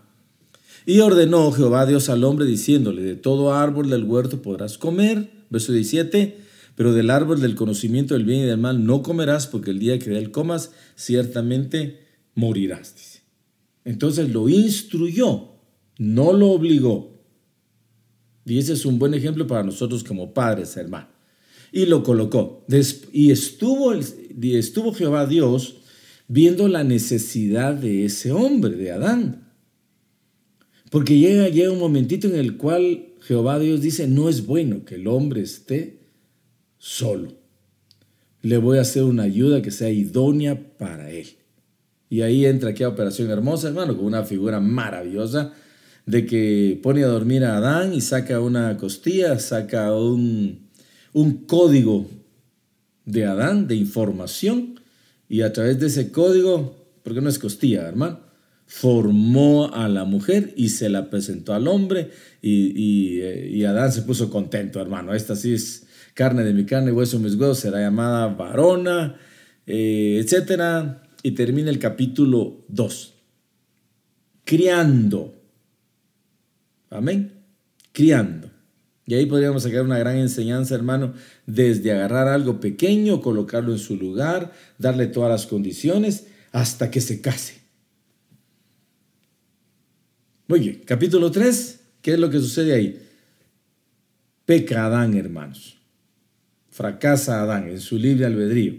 Y 0.86 1.00
ordenó 1.00 1.51
Jehová 1.51 1.86
Dios 1.86 2.10
al 2.10 2.24
hombre 2.24 2.45
diciéndole, 2.45 3.03
de 3.03 3.15
todo 3.15 3.53
árbol 3.53 3.89
del 3.89 4.03
huerto 4.03 4.41
podrás 4.41 4.77
comer, 4.77 5.29
verso 5.50 5.72
17, 5.72 6.38
pero 6.75 6.91
del 6.91 7.12
árbol 7.12 7.39
del 7.39 7.55
conocimiento 7.55 8.15
del 8.15 8.25
bien 8.25 8.41
y 8.41 8.45
del 8.45 8.57
mal 8.57 8.83
no 8.83 9.03
comerás, 9.03 9.45
porque 9.45 9.69
el 9.69 9.79
día 9.79 10.00
que 10.00 10.10
de 10.10 10.17
él 10.17 10.31
comas, 10.31 10.72
ciertamente 10.95 12.00
morirás. 12.33 13.22
Entonces 13.86 14.29
lo 14.31 14.50
instruyó, 14.50 15.51
no 16.00 16.33
lo 16.33 16.50
obligó. 16.50 17.13
Y 18.43 18.57
ese 18.57 18.74
es 18.74 18.86
un 18.86 18.98
buen 18.98 19.13
ejemplo 19.13 19.45
para 19.45 19.63
nosotros 19.63 20.03
como 20.03 20.33
padres, 20.33 20.75
hermano. 20.77 21.12
Y 21.75 21.88
lo 21.88 22.03
colocó. 22.03 22.63
Y 23.12 23.32
estuvo, 23.32 23.94
estuvo 23.94 24.94
Jehová 24.94 25.25
Dios 25.25 25.77
viendo 26.27 26.68
la 26.68 26.84
necesidad 26.84 27.74
de 27.74 28.06
ese 28.06 28.32
hombre, 28.32 28.75
de 28.75 28.92
Adán. 28.92 29.51
Porque 30.92 31.18
llega, 31.18 31.50
llega 31.50 31.72
un 31.72 31.80
momentito 31.80 32.27
en 32.27 32.36
el 32.36 32.58
cual 32.58 33.08
Jehová 33.22 33.58
Dios 33.58 33.82
dice, 33.82 34.08
no 34.08 34.30
es 34.30 34.46
bueno 34.46 34.86
que 34.86 34.96
el 34.96 35.08
hombre 35.08 35.42
esté 35.42 35.98
solo. 36.77 37.34
Le 38.44 38.58
voy 38.58 38.77
a 38.77 38.82
hacer 38.82 39.01
una 39.01 39.24
ayuda 39.24 39.63
que 39.63 39.72
sea 39.72 39.89
idónea 39.89 40.77
para 40.77 41.10
él. 41.10 41.27
Y 42.08 42.22
ahí 42.22 42.46
entra 42.46 42.70
aquella 42.70 42.89
operación 42.89 43.32
hermosa, 43.32 43.70
hermano, 43.70 43.98
con 43.98 44.06
una 44.06 44.25
figura 44.25 44.60
maravillosa 44.60 45.53
de 46.06 46.27
que 46.27 46.80
pone 46.84 47.03
a 47.03 47.08
dormir 47.08 47.46
a 47.46 47.58
Adán 47.58 47.96
y 47.96 48.01
saca 48.01 48.39
una 48.39 48.77
costilla, 48.77 49.39
saca 49.39 49.96
un, 49.96 50.62
un 51.13 51.46
código 51.46 52.10
de 53.05 53.25
Adán, 53.25 53.67
de 53.67 53.75
información, 53.75 54.79
y 55.29 55.41
a 55.41 55.53
través 55.53 55.79
de 55.79 55.88
ese 55.88 56.12
código, 56.12 56.75
porque 57.03 57.22
no 57.22 57.29
es 57.29 57.39
costilla, 57.39 57.88
hermano, 57.88 58.20
formó 58.65 59.74
a 59.74 59.88
la 59.88 60.03
mujer 60.03 60.53
y 60.55 60.70
se 60.70 60.89
la 60.89 61.10
presentó 61.10 61.53
al 61.53 61.67
hombre 61.67 62.10
y, 62.41 63.22
y, 63.22 63.65
Adán 63.65 63.91
se 63.91 64.01
puso 64.01 64.29
contento, 64.29 64.82
hermano. 64.82 65.13
Esta 65.13 65.36
sí 65.36 65.53
es 65.53 65.86
carne 66.13 66.43
de 66.43 66.53
mi 66.53 66.65
carne, 66.65 66.91
hueso 66.91 67.17
de 67.17 67.24
mis 67.24 67.36
huesos, 67.36 67.60
será 67.60 67.79
llamada 67.79 68.27
varona, 68.27 69.17
eh, 69.65 70.20
etc. 70.24 70.98
Y 71.22 71.32
termina 71.32 71.70
el 71.70 71.79
capítulo 71.79 72.65
2. 72.70 73.13
Criando. 74.43 75.41
Amén. 76.89 77.32
Criando. 77.91 78.52
Y 79.05 79.15
ahí 79.15 79.25
podríamos 79.25 79.63
sacar 79.63 79.81
una 79.81 80.00
gran 80.00 80.17
enseñanza, 80.17 80.75
hermano, 80.75 81.13
desde 81.45 81.91
agarrar 81.91 82.27
algo 82.27 82.60
pequeño, 82.60 83.22
colocarlo 83.22 83.74
en 83.74 83.79
su 83.79 83.98
lugar, 83.98 84.53
darle 84.77 85.07
todas 85.07 85.29
las 85.29 85.45
condiciones, 85.45 86.27
hasta 86.51 86.89
que 86.89 87.01
se 87.01 87.19
case. 87.19 87.63
Muy 90.48 90.60
bien, 90.60 90.81
capítulo 90.86 91.31
3, 91.31 91.79
¿qué 92.01 92.13
es 92.13 92.19
lo 92.19 92.29
que 92.29 92.39
sucede 92.39 92.74
ahí? 92.74 93.01
Peca 94.45 94.86
Adán, 94.86 95.15
hermanos. 95.15 95.77
Fracasa 96.69 97.41
Adán 97.41 97.67
en 97.69 97.79
su 97.79 97.98
libre 97.98 98.25
albedrío. 98.25 98.75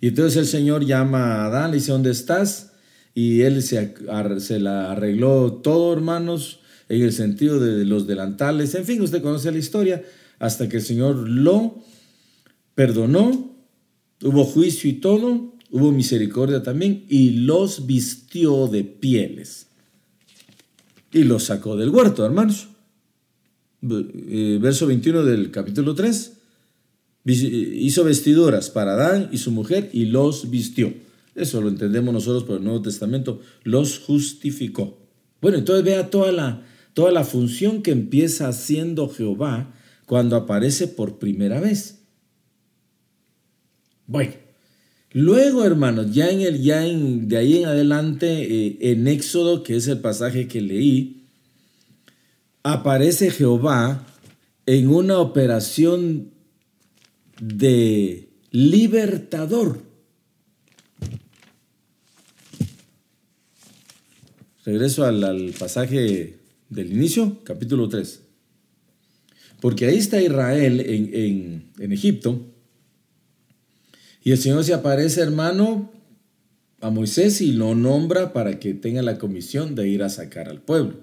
Y 0.00 0.08
entonces 0.08 0.36
el 0.36 0.46
Señor 0.46 0.84
llama 0.84 1.36
a 1.36 1.46
Adán, 1.46 1.70
le 1.70 1.76
dice, 1.76 1.92
¿dónde 1.92 2.10
estás? 2.10 2.72
Y 3.14 3.42
él 3.42 3.62
se, 3.62 3.94
se 4.38 4.58
la 4.58 4.90
arregló 4.90 5.60
todo, 5.62 5.92
hermanos, 5.92 6.61
en 6.96 7.02
el 7.02 7.12
sentido 7.12 7.58
de 7.58 7.84
los 7.84 8.06
delantales. 8.06 8.74
En 8.74 8.84
fin, 8.84 9.00
usted 9.00 9.22
conoce 9.22 9.50
la 9.50 9.58
historia, 9.58 10.02
hasta 10.38 10.68
que 10.68 10.78
el 10.78 10.82
Señor 10.82 11.28
lo 11.28 11.78
perdonó, 12.74 13.56
hubo 14.22 14.44
juicio 14.44 14.90
y 14.90 14.94
todo, 14.94 15.54
hubo 15.70 15.92
misericordia 15.92 16.62
también, 16.62 17.04
y 17.08 17.30
los 17.30 17.86
vistió 17.86 18.68
de 18.68 18.84
pieles 18.84 19.68
y 21.12 21.24
los 21.24 21.44
sacó 21.44 21.76
del 21.76 21.90
huerto, 21.90 22.24
hermanos. 22.24 22.68
Eh, 23.82 24.58
verso 24.60 24.86
21 24.86 25.24
del 25.24 25.50
capítulo 25.50 25.94
3. 25.94 26.32
Hizo 27.24 28.04
vestiduras 28.04 28.70
para 28.70 28.94
Adán 28.94 29.28
y 29.30 29.38
su 29.38 29.50
mujer 29.50 29.90
y 29.92 30.06
los 30.06 30.50
vistió. 30.50 30.92
Eso 31.34 31.60
lo 31.60 31.68
entendemos 31.68 32.12
nosotros 32.12 32.44
por 32.44 32.56
el 32.56 32.64
Nuevo 32.64 32.82
Testamento. 32.82 33.40
Los 33.62 33.98
justificó. 33.98 34.98
Bueno, 35.40 35.58
entonces 35.58 35.84
vea 35.84 36.10
toda 36.10 36.32
la, 36.32 36.62
toda 36.94 37.10
la 37.10 37.24
función 37.24 37.82
que 37.82 37.90
empieza 37.90 38.48
haciendo 38.48 39.08
Jehová 39.08 39.72
cuando 40.06 40.36
aparece 40.36 40.88
por 40.88 41.18
primera 41.18 41.60
vez. 41.60 42.00
Bueno, 44.06 44.34
luego 45.12 45.64
hermanos, 45.64 46.12
ya 46.12 46.30
en 46.30 46.40
el 46.42 46.62
ya 46.62 46.86
en, 46.86 47.28
de 47.28 47.36
ahí 47.38 47.58
en 47.58 47.66
adelante 47.66 48.66
eh, 48.66 48.78
en 48.92 49.08
Éxodo, 49.08 49.62
que 49.62 49.76
es 49.76 49.86
el 49.88 50.00
pasaje 50.00 50.48
que 50.48 50.60
leí, 50.60 51.28
aparece 52.62 53.30
Jehová 53.30 54.06
en 54.66 54.88
una 54.88 55.18
operación 55.18 56.30
de 57.40 58.28
libertador. 58.50 59.82
Regreso 64.64 65.04
al, 65.04 65.52
pasaje 65.58 66.38
del 66.72 66.92
inicio, 66.92 67.38
capítulo 67.44 67.88
3. 67.88 68.20
Porque 69.60 69.86
ahí 69.86 69.98
está 69.98 70.20
Israel 70.20 70.80
en, 70.80 71.70
en 71.78 71.92
Egipto. 71.92 72.46
Y 74.24 74.32
el 74.32 74.38
Señor 74.38 74.64
se 74.64 74.74
aparece, 74.74 75.20
hermano, 75.20 75.90
a 76.80 76.90
Moisés 76.90 77.40
y 77.40 77.52
lo 77.52 77.74
nombra 77.74 78.32
para 78.32 78.58
que 78.58 78.74
tenga 78.74 79.02
la 79.02 79.18
comisión 79.18 79.74
de 79.74 79.88
ir 79.88 80.02
a 80.02 80.08
sacar 80.08 80.48
al 80.48 80.60
pueblo. 80.60 80.94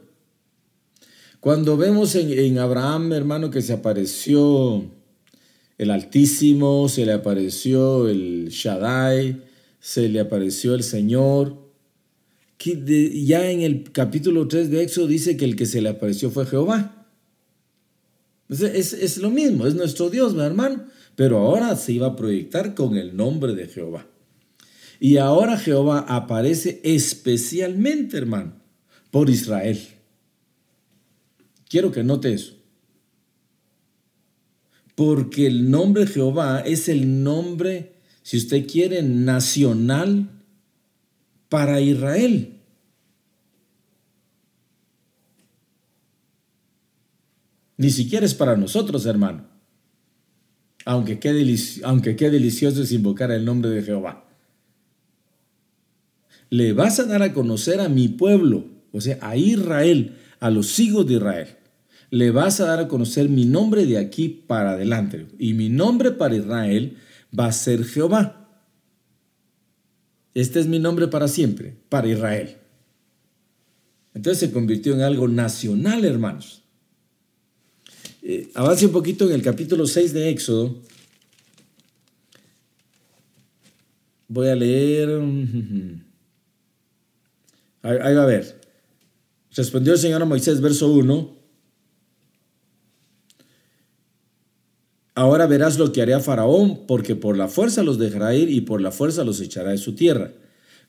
Cuando 1.39 1.77
vemos 1.77 2.15
en, 2.15 2.37
en, 2.37 2.57
Abraham, 2.57 3.13
hermano, 3.13 3.49
que 3.49 3.61
se 3.61 3.71
apareció 3.71 4.83
el 5.77 5.91
Altísimo, 5.91 6.89
se 6.89 7.05
le 7.05 7.13
apareció 7.13 8.09
el 8.09 8.49
Shaddai, 8.49 9.41
se 9.79 10.09
le 10.09 10.19
apareció 10.19 10.75
el 10.75 10.83
Señor, 10.83 11.68
ya 12.59 13.49
en 13.49 13.61
el 13.61 13.91
capítulo 13.91 14.47
3 14.47 14.69
de 14.69 14.83
Éxodo 14.83 15.07
dice 15.07 15.37
que 15.37 15.45
el 15.45 15.55
que 15.55 15.65
se 15.65 15.81
le 15.81 15.89
apareció 15.89 16.29
fue 16.29 16.45
Jehová. 16.45 17.07
Es, 18.49 18.93
es 18.93 19.17
lo 19.17 19.29
mismo, 19.29 19.65
es 19.65 19.75
nuestro 19.75 20.09
Dios, 20.09 20.33
mi 20.33 20.41
hermano, 20.41 20.85
pero 21.15 21.37
ahora 21.37 21.75
se 21.75 21.93
iba 21.93 22.07
a 22.07 22.15
proyectar 22.15 22.75
con 22.75 22.97
el 22.97 23.15
nombre 23.15 23.53
de 23.55 23.67
Jehová. 23.67 24.07
Y 24.99 25.17
ahora 25.17 25.57
Jehová 25.57 26.05
aparece 26.07 26.81
especialmente, 26.83 28.17
hermano, 28.17 28.53
por 29.11 29.29
Israel. 29.29 29.79
Quiero 31.69 31.91
que 31.91 32.03
note 32.03 32.33
eso. 32.33 32.55
Porque 34.95 35.47
el 35.47 35.71
nombre 35.71 36.07
Jehová 36.07 36.59
es 36.59 36.89
el 36.89 37.23
nombre, 37.23 37.93
si 38.21 38.35
usted 38.35 38.67
quiere, 38.67 39.01
nacional 39.01 40.38
para 41.49 41.81
Israel. 41.81 42.59
Ni 47.77 47.89
siquiera 47.89 48.25
es 48.25 48.35
para 48.35 48.55
nosotros, 48.55 49.05
hermano. 49.05 49.45
Aunque 50.85 51.19
qué, 51.19 51.57
aunque 51.83 52.15
qué 52.15 52.29
delicioso 52.29 52.83
es 52.83 52.91
invocar 52.91 53.31
el 53.31 53.45
nombre 53.45 53.69
de 53.69 53.83
Jehová. 53.83 54.25
Le 56.49 56.73
vas 56.73 56.99
a 56.99 57.05
dar 57.05 57.21
a 57.21 57.33
conocer 57.33 57.79
a 57.79 57.89
mi 57.89 58.07
pueblo, 58.07 58.65
o 58.91 59.01
sea, 59.01 59.17
a 59.21 59.37
Israel, 59.37 60.17
a 60.39 60.49
los 60.49 60.79
hijos 60.79 61.07
de 61.07 61.15
Israel. 61.15 61.47
Le 62.09 62.31
vas 62.31 62.59
a 62.59 62.65
dar 62.65 62.79
a 62.79 62.87
conocer 62.87 63.29
mi 63.29 63.45
nombre 63.45 63.85
de 63.85 63.97
aquí 63.97 64.27
para 64.27 64.71
adelante. 64.71 65.27
Y 65.37 65.53
mi 65.53 65.69
nombre 65.69 66.11
para 66.11 66.35
Israel 66.35 66.97
va 67.37 67.45
a 67.45 67.51
ser 67.51 67.85
Jehová. 67.85 68.38
Este 70.33 70.59
es 70.59 70.67
mi 70.67 70.79
nombre 70.79 71.07
para 71.07 71.27
siempre, 71.27 71.75
para 71.89 72.07
Israel. 72.07 72.57
Entonces 74.13 74.39
se 74.39 74.51
convirtió 74.51 74.93
en 74.93 75.01
algo 75.01 75.27
nacional, 75.27 76.05
hermanos. 76.05 76.63
Eh, 78.21 78.49
avance 78.53 78.85
un 78.85 78.91
poquito 78.91 79.25
en 79.27 79.33
el 79.33 79.41
capítulo 79.41 79.87
6 79.87 80.13
de 80.13 80.29
Éxodo. 80.29 80.81
Voy 84.27 84.49
a 84.49 84.55
leer. 84.55 85.09
Ahí, 87.81 87.97
ahí 88.01 88.15
va 88.15 88.23
a 88.23 88.27
ver. 88.27 88.59
Respondió 89.55 89.93
el 89.93 89.99
Señor 89.99 90.21
a 90.21 90.25
Moisés, 90.25 90.61
verso 90.61 90.91
1. 90.91 91.38
Ahora 95.15 95.47
verás 95.47 95.77
lo 95.77 95.91
que 95.91 96.01
haré 96.01 96.13
a 96.13 96.19
Faraón, 96.19 96.85
porque 96.87 97.15
por 97.15 97.37
la 97.37 97.47
fuerza 97.47 97.83
los 97.83 97.97
dejará 97.97 98.35
ir 98.35 98.49
y 98.49 98.61
por 98.61 98.81
la 98.81 98.91
fuerza 98.91 99.23
los 99.23 99.41
echará 99.41 99.71
de 99.71 99.77
su 99.77 99.95
tierra. 99.95 100.31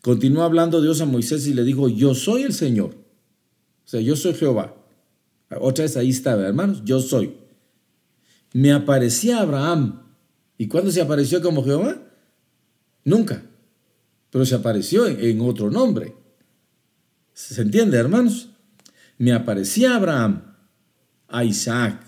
Continuó 0.02 0.44
hablando 0.44 0.80
Dios 0.80 1.00
a 1.00 1.06
Moisés 1.06 1.46
y 1.46 1.54
le 1.54 1.64
dijo, 1.64 1.88
yo 1.88 2.14
soy 2.14 2.42
el 2.42 2.52
Señor. 2.52 2.94
O 3.84 3.88
sea, 3.88 4.00
yo 4.00 4.16
soy 4.16 4.34
Jehová. 4.34 4.76
Otra 5.60 5.82
vez 5.82 5.96
ahí 5.96 6.10
está, 6.10 6.32
hermanos, 6.32 6.82
yo 6.84 7.00
soy. 7.00 7.34
Me 8.52 8.72
aparecía 8.72 9.40
Abraham. 9.40 10.02
¿Y 10.56 10.68
cuándo 10.68 10.90
se 10.92 11.00
apareció 11.00 11.42
como 11.42 11.64
Jehová? 11.64 12.00
Nunca. 13.04 13.42
Pero 14.30 14.46
se 14.46 14.54
apareció 14.54 15.06
en 15.06 15.40
otro 15.40 15.70
nombre. 15.70 16.14
¿Se 17.32 17.60
entiende, 17.62 17.96
hermanos? 17.96 18.50
Me 19.18 19.32
aparecía 19.32 19.96
Abraham, 19.96 20.54
a 21.28 21.44
Isaac 21.44 22.02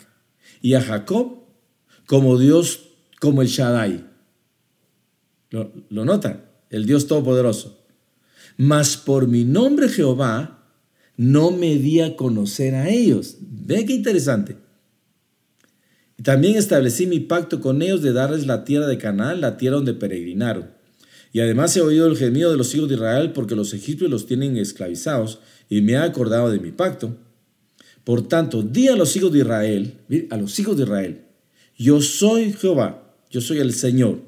y 0.61 0.75
a 0.75 0.81
Jacob 0.81 1.42
como 2.07 2.39
Dios, 2.39 2.91
como 3.21 3.43
el 3.43 3.49
Shaddai. 3.49 4.05
¿Lo, 5.51 5.73
lo 5.91 6.05
notan? 6.05 6.45
El 6.71 6.87
Dios 6.87 7.07
Todopoderoso. 7.07 7.79
Mas 8.57 8.97
por 8.97 9.29
mi 9.29 9.45
nombre 9.45 9.89
Jehová 9.89 10.63
no 11.17 11.51
me 11.51 11.77
di 11.77 12.01
a 12.01 12.17
conocer 12.17 12.75
a 12.75 12.89
ellos. 12.89 13.37
Ve 13.41 13.85
qué 13.85 13.95
interesante. 13.95 14.57
También 16.23 16.57
establecí 16.57 17.07
mi 17.07 17.21
pacto 17.21 17.61
con 17.61 17.83
ellos 17.83 18.03
de 18.03 18.13
darles 18.13 18.47
la 18.47 18.65
tierra 18.65 18.87
de 18.87 18.99
Canaán, 18.99 19.41
la 19.41 19.57
tierra 19.57 19.77
donde 19.77 19.95
peregrinaron. 19.95 20.71
Y 21.33 21.41
además 21.41 21.77
he 21.77 21.81
oído 21.81 22.07
el 22.07 22.17
gemido 22.17 22.51
de 22.51 22.59
los 22.59 22.75
hijos 22.75 22.89
de 22.89 22.95
Israel 22.95 23.33
porque 23.33 23.57
los 23.57 23.73
egipcios 23.73 24.11
los 24.11 24.27
tienen 24.27 24.57
esclavizados 24.57 25.41
y 25.69 25.81
me 25.81 25.93
he 25.93 25.97
acordado 25.97 26.51
de 26.51 26.61
mi 26.61 26.71
pacto. 26.71 27.17
Por 28.05 28.29
tanto, 28.29 28.63
di 28.63 28.89
a 28.89 28.97
los 28.97 29.17
hijos 29.17 29.33
de 29.33 29.41
Israel, 29.41 29.95
a 30.31 30.37
los 30.37 30.59
hijos 30.59 30.77
de 30.77 30.83
Israel, 30.83 31.25
yo 31.83 32.01
soy 32.01 32.53
Jehová, 32.53 33.17
yo 33.31 33.41
soy 33.41 33.59
el 33.59 33.75
Señor. 33.75 34.21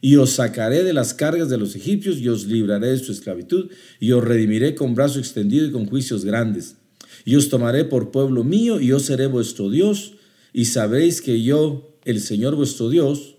Y 0.00 0.16
os 0.16 0.30
sacaré 0.30 0.84
de 0.84 0.92
las 0.92 1.14
cargas 1.14 1.48
de 1.48 1.56
los 1.56 1.74
egipcios 1.74 2.18
y 2.18 2.28
os 2.28 2.46
libraré 2.46 2.88
de 2.88 2.98
su 2.98 3.10
esclavitud 3.10 3.70
y 3.98 4.12
os 4.12 4.22
redimiré 4.22 4.74
con 4.74 4.94
brazo 4.94 5.18
extendido 5.18 5.66
y 5.66 5.72
con 5.72 5.86
juicios 5.86 6.24
grandes. 6.24 6.76
Y 7.24 7.36
os 7.36 7.48
tomaré 7.48 7.84
por 7.84 8.10
pueblo 8.10 8.44
mío 8.44 8.80
y 8.80 8.88
yo 8.88 9.00
seré 9.00 9.26
vuestro 9.26 9.70
Dios 9.70 10.14
y 10.52 10.66
sabréis 10.66 11.20
que 11.20 11.42
yo, 11.42 11.98
el 12.04 12.20
Señor 12.20 12.54
vuestro 12.54 12.90
Dios, 12.90 13.36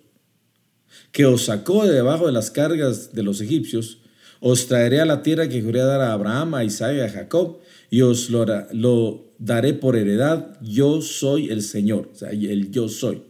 que 1.12 1.26
os 1.26 1.46
sacó 1.46 1.86
de 1.86 1.94
debajo 1.94 2.26
de 2.26 2.34
las 2.34 2.52
cargas 2.52 3.13
de 3.13 3.24
los 3.24 3.42
egipcios, 3.42 4.00
os 4.42 4.68
traeré 4.68 5.02
a 5.02 5.06
la 5.06 5.22
tierra 5.22 5.50
que 5.50 5.62
juré 5.62 5.80
dar 5.80 6.02
a 6.02 6.13
Abraham, 6.13 6.56
a 6.56 6.63
Isaac 6.63 6.96
y 6.96 7.02
a 7.02 7.10
Jacob, 7.10 7.60
y 7.89 8.02
os 8.02 8.30
lo, 8.30 8.45
lo 8.71 9.34
daré 9.39 9.73
por 9.73 9.95
heredad, 9.95 10.58
yo 10.62 11.02
soy 11.02 11.49
el 11.49 11.63
Señor, 11.63 12.12
o 12.13 12.15
sea, 12.15 12.30
el 12.30 12.71
yo 12.71 12.88
soy. 12.89 13.23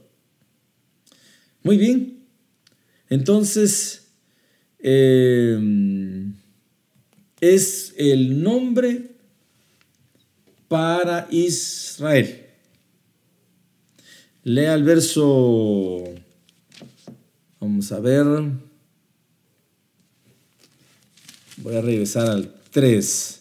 Muy 1.64 1.78
bien, 1.78 2.26
entonces 3.10 4.08
em, 4.80 6.34
es 7.40 7.94
el 7.98 8.42
nombre 8.42 9.12
para 10.68 11.28
Israel. 11.32 12.46
Lea 14.44 14.74
el 14.74 14.84
verso, 14.84 16.04
vamos 17.60 17.92
a 17.92 18.00
ver, 18.00 18.26
voy 21.58 21.76
a 21.76 21.82
regresar 21.82 22.28
al 22.28 22.56
3. 22.72 23.39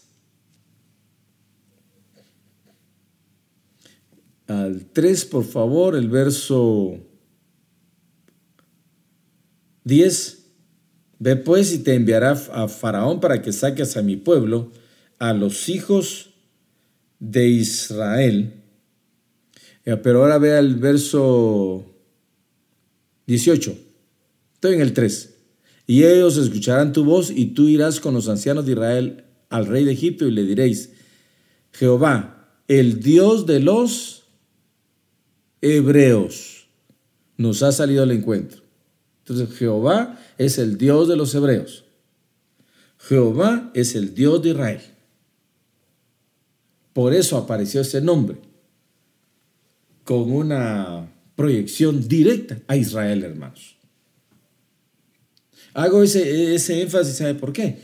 Al 4.48 4.86
3, 4.86 5.24
por 5.26 5.44
favor, 5.44 5.94
el 5.94 6.08
verso 6.08 6.98
10. 9.84 10.46
Ve 11.20 11.36
pues 11.36 11.72
y 11.72 11.78
te 11.78 11.94
enviará 11.94 12.32
a 12.52 12.68
Faraón 12.68 13.20
para 13.20 13.42
que 13.42 13.52
saques 13.52 13.96
a 13.96 14.02
mi 14.02 14.16
pueblo, 14.16 14.72
a 15.18 15.32
los 15.34 15.68
hijos 15.68 16.30
de 17.18 17.48
Israel. 17.48 18.54
Pero 19.84 20.22
ahora 20.22 20.38
vea 20.38 20.58
el 20.58 20.76
verso 20.76 21.84
18. 23.26 23.76
Estoy 24.54 24.74
en 24.74 24.80
el 24.80 24.92
3. 24.92 25.34
Y 25.86 26.04
ellos 26.04 26.36
escucharán 26.36 26.92
tu 26.92 27.04
voz 27.04 27.30
y 27.30 27.46
tú 27.46 27.68
irás 27.68 28.00
con 28.00 28.14
los 28.14 28.28
ancianos 28.28 28.66
de 28.66 28.72
Israel 28.72 29.24
al 29.48 29.66
rey 29.66 29.84
de 29.84 29.92
Egipto 29.92 30.26
y 30.26 30.30
le 30.30 30.44
diréis, 30.44 30.92
Jehová, 31.72 32.62
el 32.68 33.00
Dios 33.00 33.46
de 33.46 33.60
los 33.60 34.17
hebreos 35.60 36.68
nos 37.36 37.62
ha 37.62 37.72
salido 37.72 38.02
al 38.02 38.10
encuentro. 38.10 38.62
Entonces 39.20 39.56
Jehová 39.56 40.18
es 40.38 40.58
el 40.58 40.78
Dios 40.78 41.08
de 41.08 41.16
los 41.16 41.34
hebreos. 41.34 41.84
Jehová 42.98 43.70
es 43.74 43.94
el 43.94 44.14
Dios 44.14 44.42
de 44.42 44.50
Israel. 44.50 44.80
Por 46.92 47.14
eso 47.14 47.36
apareció 47.36 47.80
ese 47.82 48.00
nombre, 48.00 48.38
con 50.04 50.32
una 50.32 51.12
proyección 51.36 52.08
directa 52.08 52.58
a 52.66 52.76
Israel, 52.76 53.22
hermanos. 53.22 53.76
Hago 55.74 56.02
ese, 56.02 56.54
ese 56.54 56.82
énfasis, 56.82 57.16
¿sabe 57.16 57.34
por 57.34 57.52
qué? 57.52 57.78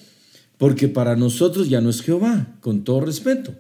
Porque 0.59 0.89
para 0.89 1.15
nosotros 1.15 1.69
ya 1.69 1.81
no 1.81 1.91
es 1.91 2.03
Jehová, 2.03 2.57
con 2.61 2.83
todo 2.83 3.03
respeto. 3.03 3.55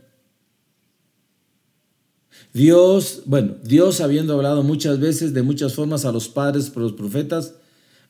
Dios, 2.53 3.23
bueno, 3.27 3.57
Dios 3.64 4.01
habiendo 4.01 4.35
hablado 4.35 4.62
muchas 4.62 5.01
veces 5.01 5.35
de 5.35 5.42
muchas 5.42 5.75
formas 5.75 6.05
a 6.05 6.12
los 6.12 6.29
padres, 6.29 6.70
por 6.70 6.83
los 6.83 6.92
profetas, 6.92 7.55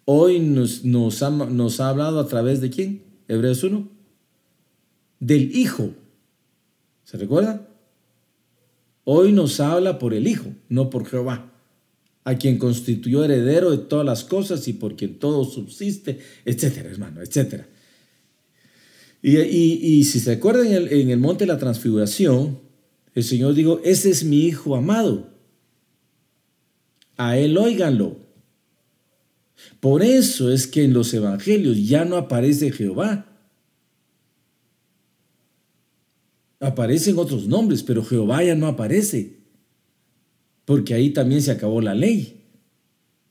hoy 0.05 0.39
nos, 0.39 0.85
nos, 0.85 1.23
ha, 1.23 1.31
nos 1.31 1.81
ha 1.81 1.89
hablado 1.89 2.21
a 2.21 2.29
través 2.29 2.61
de 2.61 2.71
quién? 2.71 3.03
Hebreos 3.27 3.63
1. 3.63 3.89
Del 5.21 5.57
Hijo. 5.57 5.95
¿Se 7.05 7.17
recuerda? 7.17 7.69
Hoy 9.05 9.33
nos 9.33 9.61
habla 9.61 9.99
por 9.99 10.15
el 10.15 10.27
Hijo, 10.27 10.55
no 10.69 10.91
por 10.91 11.07
Jehová, 11.07 11.53
a 12.25 12.37
quien 12.37 12.59
constituyó 12.59 13.25
heredero 13.25 13.71
de 13.71 13.79
todas 13.79 14.05
las 14.05 14.25
cosas 14.25 14.67
y 14.69 14.73
por 14.75 14.97
quien 14.97 15.19
todo 15.19 15.45
subsiste, 15.45 16.19
etcétera, 16.45 16.91
hermano, 16.91 17.23
etcétera. 17.23 17.67
Y, 19.23 19.39
y, 19.39 20.05
si 20.05 20.21
se 20.21 20.33
acuerdan 20.33 20.67
en 20.67 20.75
el, 20.75 20.93
en 20.93 21.11
el 21.11 21.19
monte 21.19 21.45
de 21.45 21.53
la 21.53 21.59
transfiguración, 21.59 22.59
el 23.15 23.23
Señor 23.23 23.55
dijo, 23.55 23.81
ese 23.85 24.11
es 24.11 24.25
mi 24.25 24.45
Hijo 24.47 24.75
amado. 24.75 25.31
A 27.17 27.39
Él 27.39 27.57
óiganlo. 27.57 28.17
Por 29.79 30.03
eso 30.03 30.51
es 30.51 30.67
que 30.67 30.83
en 30.83 30.93
los 30.93 31.15
evangelios 31.15 31.87
ya 31.87 32.05
no 32.05 32.17
aparece 32.17 32.73
Jehová. 32.73 33.31
Aparecen 36.59 37.19
otros 37.19 37.47
nombres, 37.47 37.83
pero 37.83 38.05
Jehová 38.05 38.43
ya 38.43 38.57
no 38.57 38.67
aparece. 38.67 39.39
Porque 40.65 40.95
ahí 40.95 41.11
también 41.11 41.41
se 41.41 41.53
acabó 41.53 41.81
la 41.81 41.95
ley. 41.95 42.43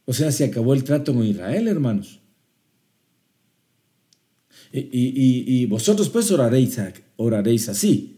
O 0.06 0.13
sea, 0.13 0.32
se 0.32 0.46
acabó 0.46 0.74
el 0.74 0.84
trato 0.84 1.13
con 1.13 1.26
Israel, 1.26 1.67
hermanos. 1.67 2.22
Y, 4.72 4.89
y 4.91 5.65
vosotros 5.65 6.10
pues 6.10 6.32
oraréis, 6.32 6.80
oraréis 7.17 7.69
así. 7.69 8.13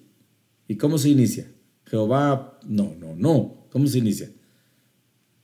¿Y 0.68 0.76
cómo 0.76 0.98
se 0.98 1.10
inicia? 1.10 1.55
Jehová, 1.86 2.60
no, 2.66 2.96
no, 3.00 3.16
no. 3.16 3.68
¿Cómo 3.70 3.88
se 3.88 4.00
inicia? 4.00 4.30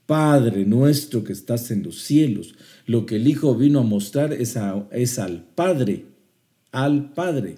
Padre 0.06 0.65
nuestro 0.65 1.23
que 1.23 1.34
estás 1.34 1.71
en 1.71 1.84
los 1.84 2.01
cielos. 2.01 2.56
Lo 2.86 3.06
que 3.06 3.15
el 3.15 3.27
Hijo 3.27 3.56
vino 3.56 3.80
a 3.80 3.84
mostrar 3.84 4.34
es, 4.34 4.58
es 4.91 5.19
al 5.19 5.43
Padre, 5.56 6.06
al 6.71 7.13
Padre. 7.13 7.58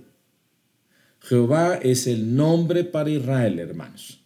Jehová 1.20 1.76
es 1.82 2.06
el 2.06 2.36
nombre 2.36 2.84
para 2.84 3.10
Israel, 3.10 3.60
hermanos. 3.60 4.20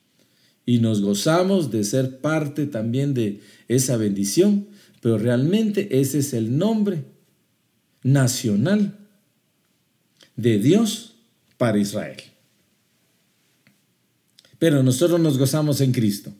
Y 0.66 0.80
nos 0.80 1.02
gozamos 1.02 1.72
de 1.72 1.84
ser 1.84 2.20
parte 2.20 2.66
también 2.66 3.14
de 3.14 3.40
esa 3.68 3.96
bendición, 3.96 4.68
pero 5.02 5.18
realmente 5.18 6.00
ese 6.02 6.20
es 6.20 6.34
el 6.34 6.58
nombre 6.58 7.06
nacional 8.04 8.98
de 10.36 10.60
Dios 10.60 11.16
para 11.58 11.78
Israel. 11.78 12.18
Pero 14.60 14.84
nosotros 14.84 15.20
nos 15.20 15.38
gozamos 15.38 15.82
en 15.82 15.92
Cristo. 15.92 16.32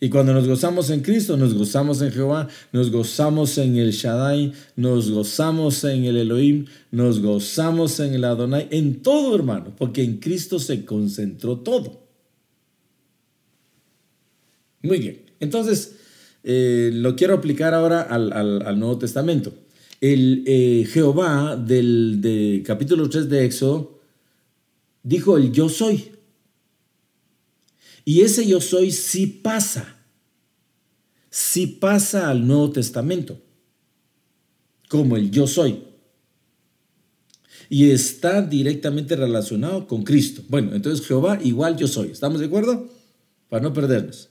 Y 0.00 0.10
cuando 0.10 0.34
nos 0.34 0.46
gozamos 0.46 0.90
en 0.90 1.00
Cristo, 1.00 1.36
nos 1.36 1.54
gozamos 1.54 2.02
en 2.02 2.12
Jehová, 2.12 2.48
nos 2.72 2.90
gozamos 2.90 3.56
en 3.56 3.76
el 3.76 3.92
Shaddai, 3.92 4.52
nos 4.76 5.10
gozamos 5.10 5.82
en 5.84 6.04
el 6.04 6.18
Elohim, 6.18 6.66
nos 6.90 7.20
gozamos 7.20 8.00
en 8.00 8.12
el 8.12 8.24
Adonai, 8.24 8.68
en 8.70 9.00
todo 9.00 9.34
hermano, 9.34 9.72
porque 9.78 10.02
en 10.02 10.18
Cristo 10.18 10.58
se 10.58 10.84
concentró 10.84 11.58
todo. 11.58 12.02
Muy 14.82 14.98
bien, 14.98 15.22
entonces 15.40 15.94
eh, 16.42 16.90
lo 16.92 17.16
quiero 17.16 17.32
aplicar 17.32 17.72
ahora 17.72 18.02
al, 18.02 18.78
Nuevo 18.78 18.98
Testamento. 18.98 19.54
El 20.02 20.44
eh, 20.46 20.86
Jehová 20.92 21.56
del 21.56 22.62
capítulo 22.66 23.08
3 23.08 23.30
de 23.30 23.46
Éxodo 23.46 24.00
dijo 25.02 25.38
el 25.38 25.50
yo 25.50 25.70
soy. 25.70 26.10
Y 28.04 28.20
ese 28.20 28.46
yo 28.46 28.60
soy 28.60 28.90
sí 28.90 29.26
pasa, 29.26 29.96
sí 31.30 31.66
pasa 31.66 32.30
al 32.30 32.46
Nuevo 32.46 32.70
Testamento, 32.70 33.40
como 34.88 35.16
el 35.16 35.30
yo 35.30 35.46
soy. 35.46 35.84
Y 37.70 37.90
está 37.90 38.42
directamente 38.42 39.16
relacionado 39.16 39.86
con 39.86 40.04
Cristo. 40.04 40.42
Bueno, 40.48 40.74
entonces 40.74 41.06
Jehová 41.06 41.38
igual 41.42 41.76
yo 41.76 41.88
soy. 41.88 42.10
¿Estamos 42.10 42.40
de 42.40 42.46
acuerdo? 42.46 42.88
Para 43.48 43.62
no 43.62 43.72
perdernos. 43.72 44.28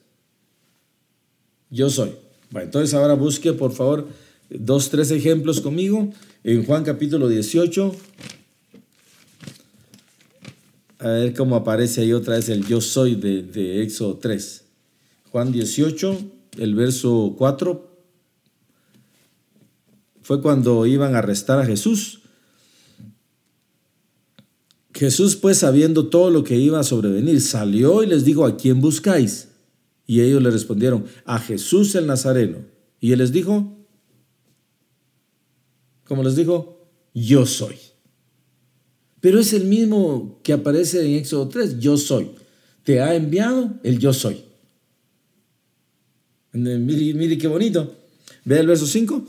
Yo 1.72 1.90
soy. 1.90 2.12
Bueno, 2.52 2.66
entonces 2.66 2.94
ahora 2.94 3.16
busque 3.16 3.54
por 3.54 3.72
favor 3.72 4.08
dos, 4.50 4.90
tres 4.90 5.10
ejemplos 5.10 5.62
conmigo. 5.62 6.14
En 6.44 6.64
Juan 6.66 6.84
capítulo 6.84 7.28
18, 7.28 7.96
a 11.04 11.10
ver 11.10 11.34
cómo 11.34 11.58
aparece 11.58 12.02
ahí 12.02 12.13
otra 12.13 12.36
vez 12.36 12.48
el 12.48 12.66
yo 12.66 12.80
soy 12.80 13.16
de, 13.16 13.44
de 13.44 13.84
Éxodo 13.84 14.18
3. 14.18 14.63
Juan 15.32 15.52
18, 15.52 16.18
el 16.60 16.76
verso 16.76 17.36
4, 17.38 17.98
fue 20.22 20.42
cuando 20.42 20.86
iban 20.86 21.13
a 21.13 21.18
arrestar 21.20 21.60
a 21.60 21.66
Jesús. 21.66 22.22
Jesús, 24.94 25.36
pues, 25.36 25.58
sabiendo 25.58 26.08
todo 26.08 26.30
lo 26.30 26.46
que 26.46 26.56
iba 26.56 26.80
a 26.80 26.84
sobrevenir, 26.84 27.42
salió 27.42 28.02
y 28.02 28.08
les 28.08 28.24
dijo, 28.24 28.46
¿a 28.46 28.56
quién 28.56 28.80
buscáis? 28.80 29.50
Y 30.08 30.22
ellos 30.22 30.42
le 30.42 30.52
respondieron, 30.52 31.06
a 31.26 31.38
Jesús 31.38 31.96
el 31.96 32.08
Nazareno. 32.08 32.60
Y 33.02 33.12
él 33.12 33.20
les 33.20 33.34
dijo, 33.34 33.76
¿cómo 36.06 36.24
les 36.24 36.38
dijo? 36.38 36.88
Yo 37.13 37.46
soy. 37.46 37.76
Pero 39.24 39.40
es 39.40 39.54
el 39.54 39.64
mismo 39.64 40.42
que 40.44 40.52
aparece 40.52 41.00
en 41.00 41.16
Éxodo 41.16 41.48
3, 41.48 41.80
yo 41.80 41.96
soy. 41.96 42.32
Te 42.84 43.00
ha 43.00 43.16
enviado 43.16 43.80
el 43.82 43.98
yo 43.98 44.12
soy. 44.12 44.44
Mire, 46.52 47.14
mire 47.14 47.38
qué 47.38 47.48
bonito. 47.48 47.96
Ve 48.44 48.60
el 48.60 48.68
verso 48.68 48.86
5. 48.86 49.26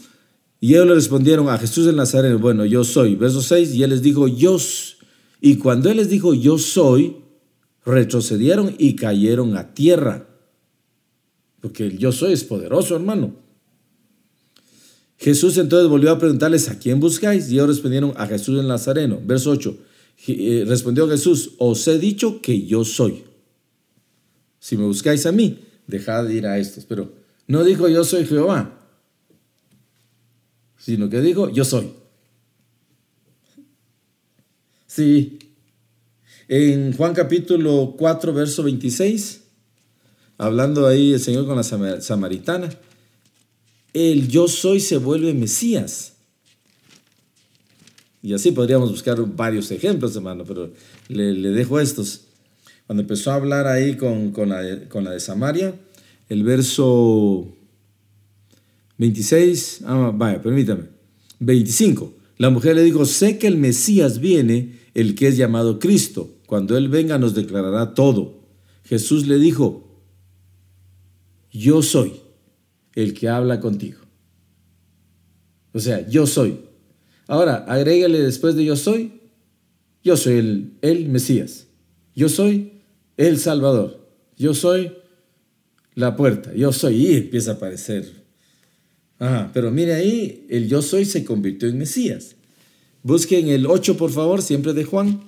Y 0.58 0.74
ellos 0.74 0.88
le 0.88 0.94
respondieron 0.94 1.48
a 1.48 1.58
Jesús 1.58 1.86
el 1.86 1.94
Nazareno, 1.94 2.40
bueno, 2.40 2.64
yo 2.64 2.82
soy. 2.82 3.14
Verso 3.14 3.40
6, 3.40 3.72
y 3.76 3.84
él 3.84 3.90
les 3.90 4.02
dijo, 4.02 4.26
yo. 4.26 4.56
Y 5.40 5.58
cuando 5.58 5.88
él 5.88 5.98
les 5.98 6.10
dijo, 6.10 6.34
yo 6.34 6.58
soy, 6.58 7.18
retrocedieron 7.86 8.74
y 8.76 8.96
cayeron 8.96 9.56
a 9.56 9.74
tierra. 9.74 10.26
Porque 11.60 11.86
el 11.86 11.98
yo 11.98 12.10
soy 12.10 12.32
es 12.32 12.42
poderoso, 12.42 12.96
hermano. 12.96 13.36
Jesús 15.24 15.56
entonces 15.56 15.88
volvió 15.88 16.10
a 16.10 16.18
preguntarles, 16.18 16.68
¿a 16.68 16.78
quién 16.78 17.00
buscáis? 17.00 17.48
Y 17.48 17.54
ellos 17.54 17.68
respondieron, 17.68 18.12
a 18.18 18.26
Jesús 18.26 18.60
el 18.60 18.68
Nazareno. 18.68 19.18
Verso 19.24 19.52
8. 19.52 19.74
Eh, 20.26 20.64
respondió 20.68 21.08
Jesús, 21.08 21.52
os 21.56 21.88
he 21.88 21.98
dicho 21.98 22.42
que 22.42 22.66
yo 22.66 22.84
soy. 22.84 23.24
Si 24.58 24.76
me 24.76 24.84
buscáis 24.84 25.24
a 25.24 25.32
mí, 25.32 25.60
dejad 25.86 26.26
de 26.26 26.34
ir 26.34 26.46
a 26.46 26.58
estos. 26.58 26.84
Pero 26.84 27.10
no 27.46 27.64
dijo 27.64 27.88
yo 27.88 28.04
soy 28.04 28.26
Jehová, 28.26 28.78
sino 30.76 31.08
que 31.08 31.22
dijo 31.22 31.48
yo 31.48 31.64
soy. 31.64 31.94
Sí. 34.86 35.38
En 36.48 36.94
Juan 36.94 37.14
capítulo 37.14 37.94
4, 37.96 38.34
verso 38.34 38.62
26, 38.62 39.40
hablando 40.36 40.86
ahí 40.86 41.14
el 41.14 41.20
Señor 41.20 41.46
con 41.46 41.56
la 41.56 41.62
samaritana, 41.62 42.68
el 43.94 44.28
yo 44.28 44.48
soy 44.48 44.80
se 44.80 44.98
vuelve 44.98 45.32
Mesías. 45.32 46.14
Y 48.22 48.34
así 48.34 48.50
podríamos 48.50 48.90
buscar 48.90 49.18
varios 49.36 49.70
ejemplos, 49.70 50.16
hermano, 50.16 50.44
pero 50.44 50.72
le, 51.08 51.32
dejo 51.50 51.78
estos. 51.78 52.22
Cuando 52.86 53.02
empezó 53.02 53.30
a 53.30 53.36
hablar 53.36 53.66
ahí 53.66 53.96
con, 53.96 54.32
con 54.32 54.48
la 54.48 54.60
de 54.62 55.20
Samaria, 55.20 55.74
el 56.28 56.42
verso 56.42 57.54
26, 58.98 59.82
ah, 59.84 60.10
vaya, 60.14 60.42
permítame, 60.42 60.84
25. 61.38 62.14
La 62.38 62.50
mujer 62.50 62.76
le 62.76 62.82
dijo, 62.82 63.04
sé 63.04 63.38
que 63.38 63.46
el 63.46 63.56
Mesías 63.56 64.18
viene, 64.18 64.80
el 64.94 65.14
que 65.14 65.28
es 65.28 65.36
llamado 65.36 65.78
Cristo. 65.78 66.30
Cuando 66.46 66.76
Él 66.76 66.88
venga 66.88 67.18
nos 67.18 67.34
declarará 67.34 67.94
todo. 67.94 68.42
Jesús 68.84 69.26
le 69.26 69.38
dijo, 69.38 70.02
yo 71.52 71.82
soy 71.82 72.23
el 72.94 73.14
que 73.14 73.28
habla 73.28 73.60
contigo. 73.60 74.00
O 75.72 75.80
sea, 75.80 76.06
yo 76.08 76.26
soy. 76.26 76.60
Ahora, 77.26 77.64
agrégale 77.68 78.20
después 78.20 78.54
de 78.54 78.64
yo 78.64 78.76
soy, 78.76 79.20
yo 80.02 80.16
soy 80.16 80.34
el, 80.34 80.72
el 80.82 81.08
Mesías. 81.08 81.66
Yo 82.14 82.28
soy 82.28 82.72
el 83.16 83.38
Salvador. 83.38 84.08
Yo 84.36 84.54
soy 84.54 84.92
la 85.94 86.16
puerta. 86.16 86.54
Yo 86.54 86.72
soy. 86.72 87.06
Y 87.06 87.16
empieza 87.16 87.52
a 87.52 87.54
aparecer. 87.54 88.24
Ajá, 89.18 89.50
pero 89.54 89.70
mire 89.70 89.94
ahí, 89.94 90.46
el 90.50 90.68
yo 90.68 90.82
soy 90.82 91.04
se 91.04 91.24
convirtió 91.24 91.68
en 91.68 91.78
Mesías. 91.78 92.36
Busquen 93.02 93.48
el 93.48 93.66
8, 93.66 93.96
por 93.96 94.10
favor, 94.10 94.42
siempre 94.42 94.72
de 94.72 94.84
Juan. 94.84 95.20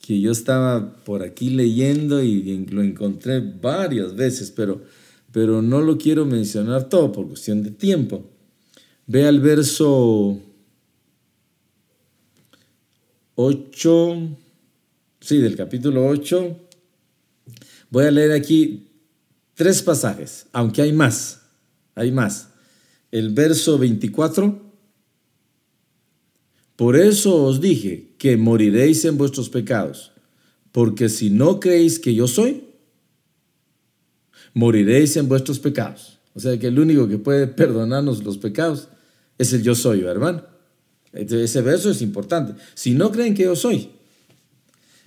que 0.00 0.20
yo 0.20 0.32
estaba 0.32 0.94
por 1.04 1.22
aquí 1.22 1.50
leyendo 1.50 2.22
y 2.22 2.66
lo 2.66 2.82
encontré 2.82 3.40
varias 3.40 4.16
veces, 4.16 4.50
pero, 4.50 4.82
pero 5.32 5.62
no 5.62 5.80
lo 5.80 5.98
quiero 5.98 6.24
mencionar 6.24 6.88
todo 6.88 7.12
por 7.12 7.28
cuestión 7.28 7.62
de 7.62 7.70
tiempo. 7.70 8.24
Ve 9.06 9.26
al 9.26 9.40
verso 9.40 10.38
8, 13.34 14.36
sí, 15.20 15.38
del 15.38 15.56
capítulo 15.56 16.06
8. 16.06 16.56
Voy 17.90 18.04
a 18.04 18.10
leer 18.10 18.32
aquí 18.32 18.88
tres 19.54 19.82
pasajes, 19.82 20.46
aunque 20.52 20.82
hay 20.82 20.92
más, 20.92 21.42
hay 21.94 22.12
más. 22.12 22.48
El 23.10 23.30
verso 23.30 23.78
24. 23.78 24.68
Por 26.76 26.96
eso 26.96 27.44
os 27.44 27.60
dije 27.60 28.14
que 28.18 28.36
moriréis 28.36 29.04
en 29.04 29.18
vuestros 29.18 29.48
pecados, 29.48 30.12
porque 30.70 31.08
si 31.08 31.30
no 31.30 31.60
creéis 31.60 31.98
que 31.98 32.14
yo 32.14 32.28
soy, 32.28 32.67
moriréis 34.58 35.16
en 35.16 35.28
vuestros 35.28 35.60
pecados. 35.60 36.18
O 36.34 36.40
sea 36.40 36.58
que 36.58 36.66
el 36.66 36.80
único 36.80 37.06
que 37.06 37.16
puede 37.16 37.46
perdonarnos 37.46 38.24
los 38.24 38.38
pecados 38.38 38.88
es 39.38 39.52
el 39.52 39.62
yo 39.62 39.76
soy, 39.76 40.00
hermano. 40.00 40.42
Ese 41.12 41.62
verso 41.62 41.90
es 41.90 42.02
importante. 42.02 42.60
Si 42.74 42.92
no 42.92 43.12
creen 43.12 43.34
que 43.34 43.44
yo 43.44 43.54
soy. 43.54 43.90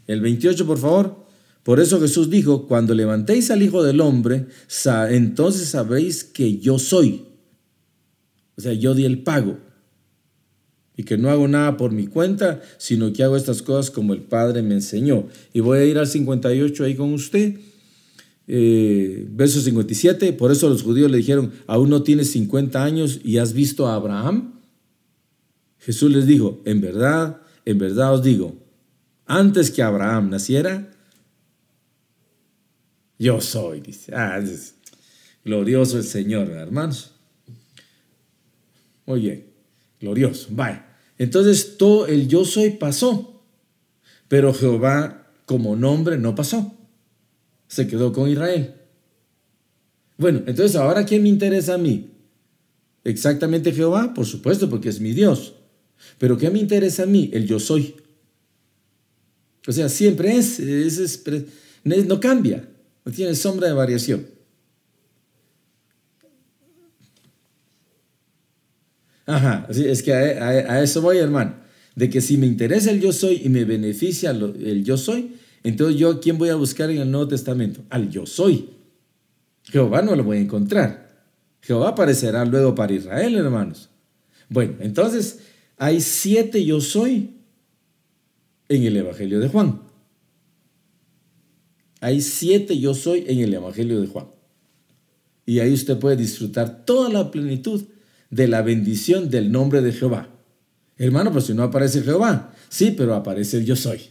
El 0.07 0.21
28, 0.21 0.65
por 0.65 0.77
favor. 0.77 1.25
Por 1.63 1.81
eso 1.81 1.99
Jesús 1.99 2.29
dijo, 2.29 2.65
cuando 2.65 2.95
levantéis 2.95 3.51
al 3.51 3.61
Hijo 3.61 3.83
del 3.83 3.99
Hombre, 3.99 4.47
entonces 5.09 5.67
sabréis 5.67 6.23
que 6.23 6.59
yo 6.59 6.79
soy. 6.79 7.25
O 8.55 8.61
sea, 8.61 8.71
yo 8.71 8.95
di 8.95 9.03
el 9.03 9.21
pago 9.21 9.57
y 10.95 11.03
que 11.03 11.17
no 11.17 11.29
hago 11.29 11.49
nada 11.49 11.75
por 11.75 11.91
mi 11.91 12.07
cuenta, 12.07 12.61
sino 12.77 13.11
que 13.11 13.23
hago 13.23 13.35
estas 13.35 13.61
cosas 13.61 13.91
como 13.91 14.13
el 14.13 14.21
Padre 14.21 14.61
me 14.61 14.75
enseñó. 14.75 15.27
Y 15.51 15.59
voy 15.59 15.79
a 15.79 15.83
ir 15.83 15.97
al 15.97 16.07
58 16.07 16.85
ahí 16.85 16.95
con 16.95 17.11
usted. 17.13 17.59
Eh, 18.47 19.27
verso 19.29 19.61
57, 19.61 20.33
por 20.33 20.51
eso 20.51 20.67
los 20.67 20.83
judíos 20.83 21.09
le 21.09 21.17
dijeron, 21.17 21.53
aún 21.67 21.89
no 21.89 22.03
tienes 22.03 22.31
50 22.31 22.83
años 22.83 23.19
y 23.23 23.37
has 23.37 23.53
visto 23.53 23.87
a 23.87 23.95
Abraham. 23.95 24.59
Jesús 25.79 26.11
les 26.11 26.27
dijo, 26.27 26.61
en 26.65 26.81
verdad, 26.81 27.41
en 27.65 27.77
verdad 27.77 28.13
os 28.13 28.23
digo, 28.23 28.55
antes 29.25 29.71
que 29.71 29.81
Abraham 29.81 30.29
naciera, 30.29 30.91
yo 33.17 33.39
soy, 33.39 33.81
dice. 33.81 34.13
Ah, 34.15 34.43
glorioso 35.45 35.97
el 35.97 36.03
Señor, 36.03 36.49
hermanos. 36.49 37.11
Oye, 39.05 39.53
glorioso. 39.99 40.47
Vaya. 40.51 40.87
Entonces 41.17 41.77
todo 41.77 42.07
el 42.07 42.27
yo 42.27 42.45
soy 42.45 42.71
pasó, 42.71 43.43
pero 44.27 44.53
Jehová 44.53 45.31
como 45.45 45.75
nombre 45.75 46.17
no 46.17 46.33
pasó. 46.33 46.80
Se 47.71 47.87
quedó 47.87 48.11
con 48.11 48.29
Israel. 48.29 48.73
Bueno, 50.17 50.43
entonces 50.45 50.75
ahora 50.75 51.05
¿quién 51.05 51.23
me 51.23 51.29
interesa 51.29 51.75
a 51.75 51.77
mí? 51.77 52.11
Exactamente 53.05 53.71
Jehová, 53.71 54.13
por 54.13 54.25
supuesto, 54.25 54.69
porque 54.69 54.89
es 54.89 54.99
mi 54.99 55.13
Dios. 55.13 55.53
Pero 56.17 56.37
¿qué 56.37 56.49
me 56.49 56.59
interesa 56.59 57.03
a 57.03 57.05
mí? 57.05 57.29
El 57.31 57.47
yo 57.47 57.61
soy. 57.61 57.95
O 59.65 59.71
sea, 59.71 59.87
siempre 59.87 60.35
es, 60.35 60.59
es, 60.59 61.23
no 61.85 62.19
cambia, 62.19 62.67
no 63.05 63.11
tiene 63.13 63.35
sombra 63.35 63.69
de 63.69 63.73
variación. 63.73 64.27
Ajá, 69.25 69.65
es 69.69 70.03
que 70.03 70.11
a, 70.11 70.83
eso 70.83 71.01
voy, 71.01 71.19
hermano. 71.19 71.55
De 71.95 72.09
que 72.09 72.19
si 72.19 72.35
me 72.35 72.47
interesa 72.47 72.91
el 72.91 72.99
yo 72.99 73.13
soy 73.13 73.43
y 73.45 73.47
me 73.47 73.63
beneficia 73.63 74.31
el 74.31 74.83
yo 74.83 74.97
soy, 74.97 75.37
entonces 75.63 75.99
yo, 75.99 76.19
¿quién 76.19 76.37
voy 76.37 76.49
a 76.49 76.55
buscar 76.55 76.89
en 76.89 76.99
el 76.99 77.11
Nuevo 77.11 77.27
Testamento? 77.27 77.81
Al 77.89 78.09
yo 78.09 78.25
soy. 78.25 78.69
Jehová 79.63 80.01
no 80.01 80.15
lo 80.15 80.23
voy 80.23 80.37
a 80.37 80.41
encontrar. 80.41 81.11
Jehová 81.61 81.89
aparecerá 81.89 82.43
luego 82.45 82.73
para 82.73 82.93
Israel, 82.93 83.35
hermanos. 83.35 83.89
Bueno, 84.49 84.75
entonces 84.79 85.39
hay 85.77 86.01
siete 86.01 86.65
yo 86.65 86.81
soy 86.81 87.35
en 88.69 88.83
el 88.83 88.97
Evangelio 88.97 89.39
de 89.39 89.47
Juan. 89.47 89.81
Hay 91.99 92.21
siete 92.21 92.79
yo 92.79 92.95
soy 92.95 93.25
en 93.27 93.39
el 93.39 93.53
Evangelio 93.53 94.01
de 94.01 94.07
Juan. 94.07 94.27
Y 95.45 95.59
ahí 95.59 95.73
usted 95.73 95.99
puede 95.99 96.15
disfrutar 96.15 96.85
toda 96.85 97.09
la 97.09 97.29
plenitud 97.29 97.83
de 98.29 98.47
la 98.47 98.61
bendición 98.61 99.29
del 99.29 99.51
nombre 99.51 99.81
de 99.81 99.91
Jehová. 99.91 100.29
Hermano, 100.97 101.31
pues 101.31 101.45
si 101.45 101.53
no 101.53 101.63
aparece 101.63 102.01
Jehová, 102.01 102.53
sí, 102.69 102.93
pero 102.95 103.15
aparece 103.15 103.57
el 103.57 103.65
yo 103.65 103.75
soy. 103.75 104.10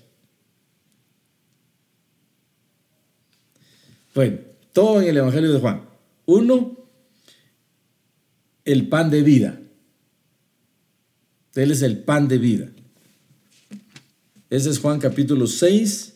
Bueno, 4.14 4.38
todo 4.72 5.00
en 5.00 5.08
el 5.08 5.16
Evangelio 5.16 5.52
de 5.52 5.60
Juan. 5.60 5.82
Uno, 6.26 6.76
el 8.64 8.88
pan 8.88 9.10
de 9.10 9.22
vida. 9.22 9.60
Él 11.54 11.70
es 11.70 11.82
el 11.82 11.98
pan 11.98 12.28
de 12.28 12.38
vida. 12.38 12.68
Ese 14.48 14.70
es 14.70 14.78
Juan 14.78 14.98
capítulo 14.98 15.46
6, 15.46 16.14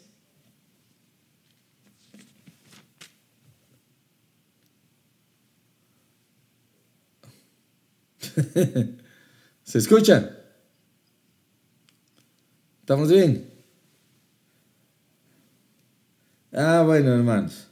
¿Se 9.64 9.78
escucha? 9.78 10.36
¿Estamos 12.80 13.08
bien? 13.08 13.50
Ah, 16.52 16.82
bueno, 16.84 17.14
hermanos. 17.14 17.68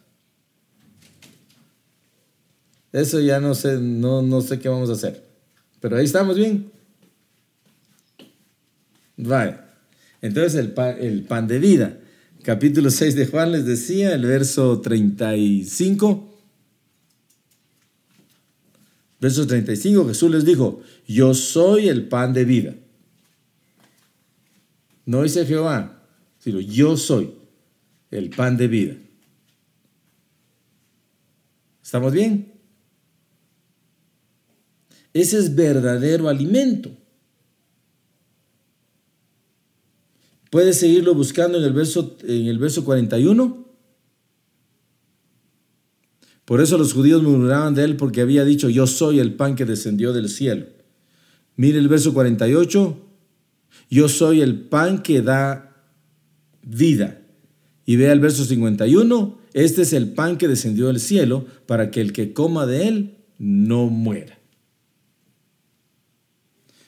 Eso 2.93 3.21
ya 3.21 3.41
no 3.41 3.55
sé, 3.55 3.79
no, 3.81 4.23
no 4.23 4.41
sé 4.43 4.59
qué 4.59 4.69
vamos 4.69 4.91
a 4.91 4.95
hacer. 4.95 5.25
Pero 5.81 5.97
ahí 5.97 6.05
estamos 6.05 6.37
bien. 6.37 6.71
Vale. 9.17 9.57
Entonces 10.21 10.55
el 10.55 10.73
pan, 10.73 10.97
el 11.01 11.23
pan 11.25 11.49
de 11.49 11.59
vida. 11.59 11.99
Capítulo 12.43 12.91
6 12.91 13.15
de 13.15 13.27
Juan 13.27 13.53
les 13.53 13.65
decía, 13.65 14.15
el 14.15 14.27
verso 14.27 14.81
35. 14.81 16.33
Verso 19.21 19.47
35, 19.47 20.09
Jesús 20.09 20.31
les 20.33 20.45
dijo, 20.45 20.83
yo 21.07 21.33
soy 21.33 21.89
el 21.89 22.09
pan 22.09 22.33
de 22.33 22.45
vida. 22.45 22.75
No 25.07 25.23
dice 25.23 25.47
Jehová, 25.47 26.03
sino 26.41 26.59
yo 26.59 26.97
soy 26.97 27.33
el 28.11 28.31
pan 28.31 28.57
de 28.57 28.67
vida. 28.67 28.97
¿Estamos 31.83 32.13
bien? 32.13 32.52
Ese 35.15 35.39
es 35.39 35.55
verdadero 35.55 36.29
alimento. 36.29 36.91
Puedes 40.51 40.79
seguirlo 40.79 41.15
buscando 41.15 41.59
en 41.59 41.65
el 41.65 41.73
verso, 41.73 42.17
en 42.25 42.47
el 42.47 42.59
verso 42.59 42.85
41. 42.85 43.63
Por 46.45 46.61
eso 46.61 46.77
los 46.77 46.93
judíos 46.93 47.23
murmuraban 47.23 47.75
de 47.75 47.85
él 47.85 47.97
porque 47.97 48.21
había 48.21 48.45
dicho, 48.45 48.69
yo 48.69 48.87
soy 48.87 49.21
el 49.21 49.35
pan 49.35 49.55
que 49.55 49.65
descendió 49.65 50.13
del 50.13 50.29
cielo. 50.29 50.67
Mire 51.57 51.79
el 51.79 51.89
verso 51.89 52.13
48, 52.13 52.99
yo 53.91 54.09
soy 54.09 54.43
el 54.43 54.61
pan 54.61 55.03
que 55.03 55.23
da 55.23 55.87
vida. 56.63 57.23
Y 57.87 57.97
vea 57.97 58.13
el 58.13 58.21
verso 58.21 58.45
51, 58.45 59.39
este 59.55 59.83
es 59.83 59.93
el 59.93 60.13
pan 60.13 60.37
que 60.37 60.49
descendió 60.49 60.89
del 60.89 61.01
cielo 61.01 61.47
para 61.67 61.91
que 61.91 62.01
el 62.01 62.13
que 62.13 62.33
coma 62.33 62.67
de 62.67 62.89
él 62.89 63.17
no 63.39 63.87
muera. 63.87 64.42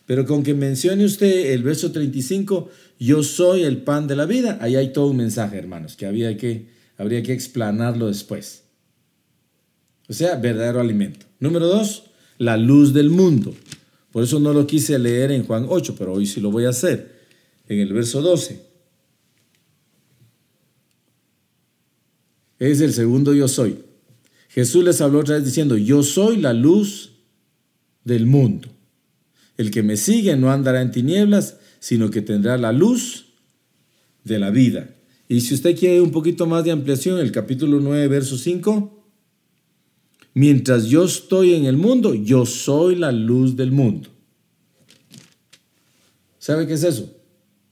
Pero 0.06 0.26
con 0.26 0.42
que 0.42 0.54
mencione 0.54 1.04
usted 1.04 1.52
el 1.52 1.62
verso 1.62 1.90
35, 1.92 2.70
yo 2.98 3.22
soy 3.22 3.62
el 3.62 3.78
pan 3.78 4.06
de 4.06 4.16
la 4.16 4.26
vida, 4.26 4.58
ahí 4.60 4.76
hay 4.76 4.92
todo 4.92 5.06
un 5.06 5.16
mensaje, 5.16 5.56
hermanos, 5.56 5.96
que, 5.96 6.06
había 6.06 6.36
que 6.36 6.68
habría 6.96 7.22
que 7.22 7.32
explanarlo 7.32 8.06
después. 8.08 8.64
O 10.08 10.12
sea, 10.12 10.36
verdadero 10.36 10.80
alimento. 10.80 11.26
Número 11.40 11.66
dos, 11.66 12.10
la 12.38 12.56
luz 12.56 12.92
del 12.92 13.10
mundo. 13.10 13.54
Por 14.12 14.22
eso 14.22 14.38
no 14.38 14.52
lo 14.52 14.66
quise 14.66 14.98
leer 14.98 15.32
en 15.32 15.44
Juan 15.44 15.66
8, 15.68 15.94
pero 15.98 16.12
hoy 16.12 16.26
sí 16.26 16.40
lo 16.40 16.50
voy 16.50 16.66
a 16.66 16.70
hacer. 16.70 17.14
En 17.68 17.80
el 17.80 17.92
verso 17.92 18.20
12. 18.20 18.60
Es 22.58 22.80
el 22.80 22.92
segundo 22.92 23.34
yo 23.34 23.48
soy. 23.48 23.78
Jesús 24.50 24.84
les 24.84 25.00
habló 25.00 25.20
otra 25.20 25.34
vez 25.36 25.44
diciendo, 25.44 25.76
yo 25.76 26.02
soy 26.02 26.36
la 26.36 26.52
luz 26.52 27.12
del 28.04 28.26
mundo. 28.26 28.73
El 29.56 29.70
que 29.70 29.82
me 29.82 29.96
sigue 29.96 30.36
no 30.36 30.50
andará 30.50 30.82
en 30.82 30.90
tinieblas, 30.90 31.58
sino 31.80 32.10
que 32.10 32.22
tendrá 32.22 32.58
la 32.58 32.72
luz 32.72 33.26
de 34.24 34.38
la 34.38 34.50
vida. 34.50 34.94
Y 35.28 35.40
si 35.40 35.54
usted 35.54 35.78
quiere 35.78 36.00
un 36.00 36.10
poquito 36.10 36.46
más 36.46 36.64
de 36.64 36.72
ampliación, 36.72 37.18
el 37.18 37.32
capítulo 37.32 37.80
9, 37.80 38.08
verso 38.08 38.36
5, 38.36 38.94
Mientras 40.34 40.86
yo 40.86 41.04
estoy 41.04 41.54
en 41.54 41.64
el 41.64 41.76
mundo, 41.76 42.12
yo 42.12 42.44
soy 42.44 42.96
la 42.96 43.12
luz 43.12 43.54
del 43.54 43.70
mundo. 43.70 44.10
¿Sabe 46.40 46.66
qué 46.66 46.74
es 46.74 46.82
eso? 46.82 47.16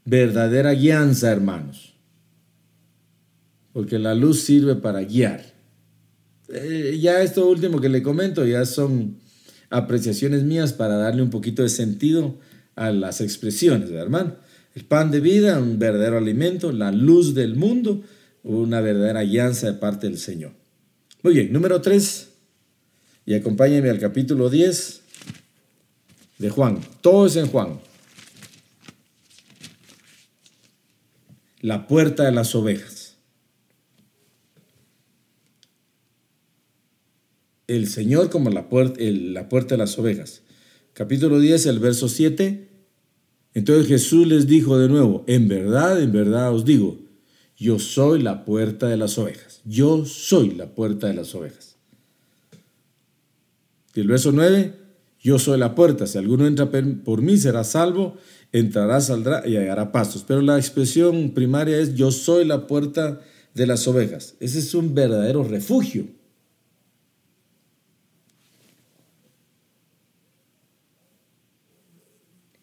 Verdadera 0.05 0.73
guianza, 0.73 1.31
hermanos. 1.31 1.91
porque 3.73 3.99
la 3.99 4.15
luz 4.15 4.43
sirve 4.43 4.77
para 4.77 5.03
guiar. 5.03 5.43
Eh, 6.51 6.99
ya 7.01 7.23
esto 7.23 7.49
último 7.49 7.81
que 7.81 7.89
le 7.89 8.03
comento 8.03 8.45
ya 8.45 8.67
son 8.67 9.17
apreciaciones 9.73 10.45
mías 10.45 10.73
para 10.73 10.97
darle 10.97 11.23
un 11.23 11.31
poquito 11.31 11.63
de 11.63 11.71
sentido 11.71 12.37
a 12.77 12.93
las 12.93 13.21
expresiones, 13.21 13.91
hermano. 13.91 14.37
El 14.75 14.85
pan 14.85 15.11
de 15.11 15.21
vida, 15.21 15.59
un 15.59 15.79
verdadero 15.79 16.19
alimento, 16.19 16.73
la 16.73 16.93
luz 16.93 17.35
del 17.35 17.57
mundo, 17.57 18.03
una 18.43 18.81
verdadera 18.81 19.21
alianza 19.21 19.67
de 19.67 19.75
parte 19.75 20.07
del 20.07 20.19
Señor. 20.19 20.53
Muy 21.23 21.35
bien, 21.35 21.53
número 21.53 21.81
3, 21.81 22.29
y 23.27 23.35
acompáñenme 23.35 23.91
al 23.91 23.99
capítulo 23.99 24.51
10 24.51 25.01
de 26.39 26.51
Juan. 26.51 26.81
Todo 27.01 27.27
es 27.27 27.37
en 27.37 27.47
Juan. 27.47 27.81
La 31.61 31.87
puerta 31.87 32.25
de 32.25 32.33
las 32.33 32.55
ovejas. 32.55 33.02
El 37.75 37.89
Señor 37.89 38.29
como 38.29 38.51
la 38.51 38.69
puerta, 38.69 39.01
la 39.01 39.49
puerta 39.49 39.77
de 39.77 39.79
las 39.79 39.99
ovejas. 39.99 40.43
Capítulo 40.93 41.41
10, 41.41 41.65
el 41.65 41.79
verso 41.79 42.07
7. 42.07 42.69
Entonces 43.55 43.87
Jesús 43.87 44.27
les 44.27 44.47
dijo 44.47 44.79
de 44.79 44.91
nuevo, 44.91 45.25
en 45.27 45.49
verdad, 45.49 46.03
en 46.03 46.13
verdad 46.13 46.53
os 46.53 46.67
digo, 46.67 46.99
yo 47.57 47.79
soy 47.79 48.21
la 48.21 48.45
puerta 48.45 48.89
de 48.89 48.99
las 48.99 49.17
ovejas. 49.17 49.63
Yo 49.65 50.05
soy 50.05 50.51
la 50.51 50.75
puerta 50.75 51.07
de 51.07 51.15
las 51.15 51.35
ovejas. 51.35 51.77
El 53.95 54.07
verso 54.07 54.33
9, 54.33 54.75
yo 55.19 55.39
soy 55.39 55.59
la 55.59 55.75
puerta, 55.75 56.07
si 56.07 56.19
alguno 56.19 56.47
entra 56.47 56.71
por 56.71 57.23
mí 57.23 57.39
será 57.39 57.65
salvo, 57.65 58.19
entrará, 58.53 59.01
saldrá 59.01 59.49
y 59.49 59.57
hallará 59.57 59.93
pastos. 59.93 60.27
Pero 60.29 60.43
la 60.43 60.59
expresión 60.59 61.31
primaria 61.31 61.79
es 61.79 61.95
yo 61.95 62.11
soy 62.11 62.45
la 62.45 62.67
puerta 62.67 63.23
de 63.55 63.67
las 63.67 63.89
ovejas. 63.89 64.35
Ese 64.41 64.59
es 64.59 64.75
un 64.75 64.95
verdadero 64.95 65.43
refugio. 65.43 66.21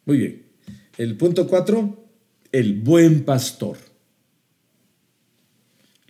Muy 0.09 0.17
bien. 0.17 0.43
El 0.97 1.17
punto 1.17 1.45
4, 1.45 2.09
el 2.51 2.81
buen 2.81 3.25
pastor. 3.25 3.77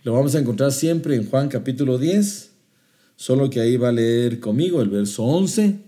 Lo 0.04 0.14
vamos 0.14 0.34
a 0.34 0.38
encontrar 0.38 0.72
siempre 0.72 1.16
en 1.16 1.28
Juan 1.28 1.50
capítulo 1.50 1.98
10, 1.98 2.50
solo 3.14 3.50
que 3.50 3.60
ahí 3.60 3.76
va 3.76 3.90
a 3.90 3.92
leer 3.92 4.40
conmigo 4.40 4.80
el 4.80 4.88
verso 4.88 5.24
11. 5.24 5.80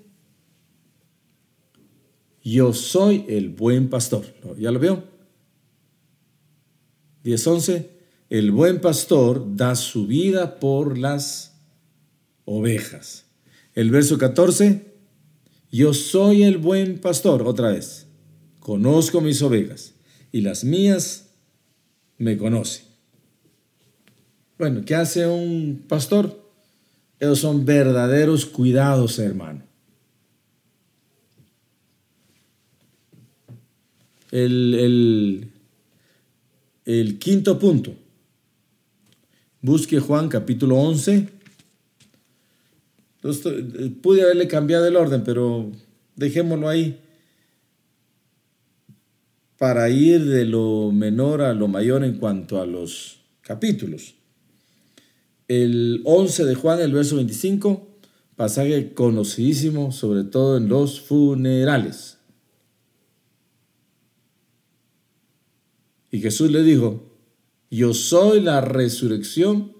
Yo 2.44 2.74
soy 2.74 3.24
el 3.28 3.48
buen 3.48 3.88
pastor. 3.88 4.26
¿Ya 4.58 4.70
lo 4.70 4.78
veo? 4.78 5.04
10.11. 7.24 7.88
El 8.28 8.50
buen 8.50 8.82
pastor 8.82 9.56
da 9.56 9.74
su 9.74 10.06
vida 10.06 10.60
por 10.60 10.98
las 10.98 11.54
ovejas. 12.44 13.24
El 13.74 13.90
verso 13.90 14.18
14. 14.18 14.92
Yo 15.72 15.94
soy 15.94 16.42
el 16.42 16.58
buen 16.58 16.98
pastor. 16.98 17.42
Otra 17.48 17.70
vez. 17.70 18.01
Conozco 18.62 19.20
mis 19.20 19.42
ovejas 19.42 19.92
y 20.30 20.40
las 20.40 20.62
mías 20.62 21.30
me 22.16 22.36
conocen. 22.36 22.84
Bueno, 24.56 24.84
¿qué 24.84 24.94
hace 24.94 25.26
un 25.26 25.84
pastor? 25.88 26.40
Esos 27.18 27.40
son 27.40 27.64
verdaderos 27.64 28.46
cuidados, 28.46 29.18
hermano. 29.18 29.62
El, 34.30 35.50
el, 36.84 37.18
quinto 37.18 37.58
punto. 37.58 37.94
Busque 39.60 39.98
Juan 39.98 40.28
capítulo 40.28 40.76
11. 40.76 41.28
Eh, 43.24 43.92
pude 44.00 44.22
haberle 44.22 44.46
cambiado 44.46 44.86
el 44.86 44.96
orden, 44.96 45.24
pero 45.24 45.70
dejémoslo 46.14 46.68
ahí 46.68 46.98
para 49.62 49.88
ir 49.90 50.24
de 50.24 50.44
lo 50.44 50.90
menor 50.90 51.40
a 51.40 51.54
lo 51.54 51.68
mayor 51.68 52.02
en 52.02 52.18
cuanto 52.18 52.60
a 52.60 52.66
los 52.66 53.20
capítulos 53.42 54.16
el 55.46 56.02
11 56.04 56.46
de 56.46 56.56
Juan, 56.56 56.80
el 56.80 56.92
verso 56.92 57.14
25, 57.14 57.88
pasaje 58.34 58.92
conocidísimo, 58.92 59.92
sobre 59.92 60.24
todo 60.24 60.56
en 60.56 60.68
los 60.68 61.00
funerales. 61.00 62.18
Y 66.10 66.20
Jesús 66.20 66.50
le 66.50 66.64
dijo, 66.64 67.16
yo 67.70 67.94
soy 67.94 68.40
la 68.40 68.60
resurrección 68.62 69.76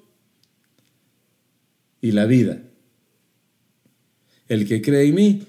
y 2.00 2.12
la 2.12 2.26
vida. 2.26 2.62
El 4.46 4.68
que 4.68 4.80
cree 4.80 5.08
en 5.08 5.14
mí, 5.16 5.42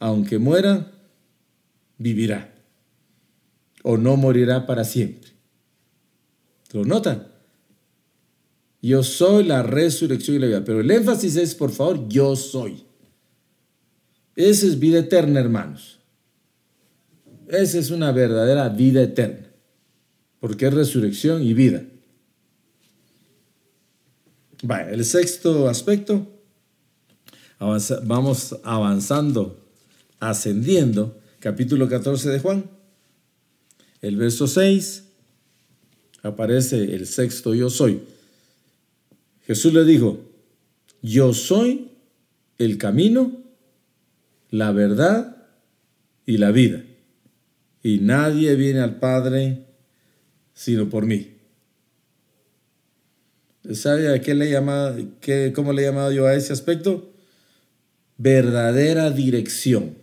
aunque 0.00 0.38
muera, 0.38 0.92
vivirá. 1.96 2.51
O 3.82 3.96
no 3.96 4.16
morirá 4.16 4.66
para 4.66 4.84
siempre. 4.84 5.32
¿Lo 6.72 6.84
notan? 6.84 7.28
Yo 8.80 9.04
soy 9.04 9.44
la 9.44 9.62
resurrección 9.62 10.36
y 10.36 10.40
la 10.40 10.46
vida. 10.46 10.64
Pero 10.64 10.80
el 10.80 10.90
énfasis 10.90 11.36
es, 11.36 11.54
por 11.54 11.70
favor, 11.70 12.08
yo 12.08 12.34
soy. 12.34 12.84
Esa 14.34 14.66
es 14.66 14.78
vida 14.78 14.98
eterna, 14.98 15.38
hermanos. 15.38 16.00
Esa 17.48 17.78
es 17.78 17.90
una 17.90 18.10
verdadera 18.12 18.68
vida 18.70 19.02
eterna. 19.02 19.52
Porque 20.40 20.66
es 20.66 20.74
resurrección 20.74 21.42
y 21.42 21.54
vida. 21.54 21.84
Vaya, 24.64 24.90
el 24.90 25.04
sexto 25.04 25.68
aspecto. 25.68 26.26
vamos 28.04 28.56
avanzando, 28.64 29.64
ascendiendo. 30.18 31.20
Capítulo 31.38 31.88
14 31.88 32.30
de 32.30 32.40
Juan. 32.40 32.81
El 34.02 34.16
verso 34.16 34.46
6. 34.46 35.04
Aparece 36.22 36.94
el 36.94 37.06
sexto 37.06 37.54
yo 37.54 37.70
soy. 37.70 38.02
Jesús 39.46 39.72
le 39.72 39.84
dijo, 39.84 40.20
yo 41.00 41.32
soy 41.34 41.90
el 42.58 42.78
camino, 42.78 43.42
la 44.50 44.70
verdad 44.70 45.48
y 46.26 46.36
la 46.36 46.52
vida. 46.52 46.84
Y 47.82 47.98
nadie 47.98 48.54
viene 48.54 48.80
al 48.80 48.98
Padre 48.98 49.66
sino 50.54 50.88
por 50.88 51.06
mí. 51.06 51.28
¿Sabe 53.72 54.12
a 54.12 54.20
qué 54.20 54.34
le 54.34 54.50
llama, 54.50 54.94
qué, 55.20 55.52
cómo 55.54 55.72
le 55.72 55.82
he 55.82 55.86
llamado 55.86 56.12
yo 56.12 56.26
a 56.26 56.34
ese 56.34 56.52
aspecto? 56.52 57.12
Verdadera 58.18 59.10
dirección. 59.10 60.01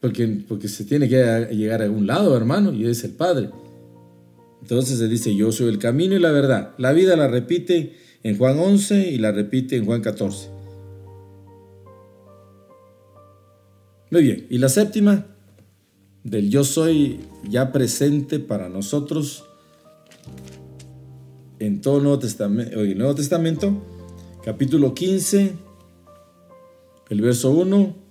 Porque, 0.00 0.44
porque 0.46 0.68
se 0.68 0.84
tiene 0.84 1.08
que 1.08 1.48
llegar 1.52 1.82
a 1.82 1.84
algún 1.84 2.06
lado, 2.06 2.36
hermano, 2.36 2.72
y 2.72 2.86
es 2.86 3.02
el 3.04 3.12
Padre. 3.12 3.50
Entonces 4.62 4.98
se 4.98 5.08
dice, 5.08 5.34
yo 5.34 5.50
soy 5.50 5.68
el 5.68 5.78
camino 5.78 6.14
y 6.14 6.18
la 6.18 6.30
verdad. 6.30 6.74
La 6.78 6.92
vida 6.92 7.16
la 7.16 7.28
repite 7.28 7.94
en 8.22 8.36
Juan 8.36 8.58
11 8.58 9.10
y 9.10 9.18
la 9.18 9.32
repite 9.32 9.76
en 9.76 9.86
Juan 9.86 10.00
14. 10.00 10.50
Muy 14.10 14.22
bien, 14.22 14.46
y 14.48 14.58
la 14.58 14.68
séptima, 14.68 15.26
del 16.24 16.50
yo 16.50 16.64
soy 16.64 17.20
ya 17.48 17.72
presente 17.72 18.38
para 18.38 18.68
nosotros 18.68 19.44
en 21.58 21.80
todo 21.80 22.00
Nuevo 22.00 22.18
Testamento, 22.18 22.80
el 22.80 22.96
Nuevo 22.96 23.14
Testamento 23.14 23.82
capítulo 24.44 24.94
15, 24.94 25.56
el 27.10 27.20
verso 27.20 27.50
1. 27.50 28.07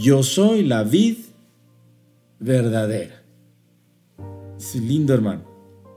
Yo 0.00 0.22
soy 0.22 0.62
la 0.62 0.82
vid 0.82 1.18
verdadera. 2.38 3.22
Es 4.56 4.74
lindo 4.74 5.12
hermano. 5.12 5.44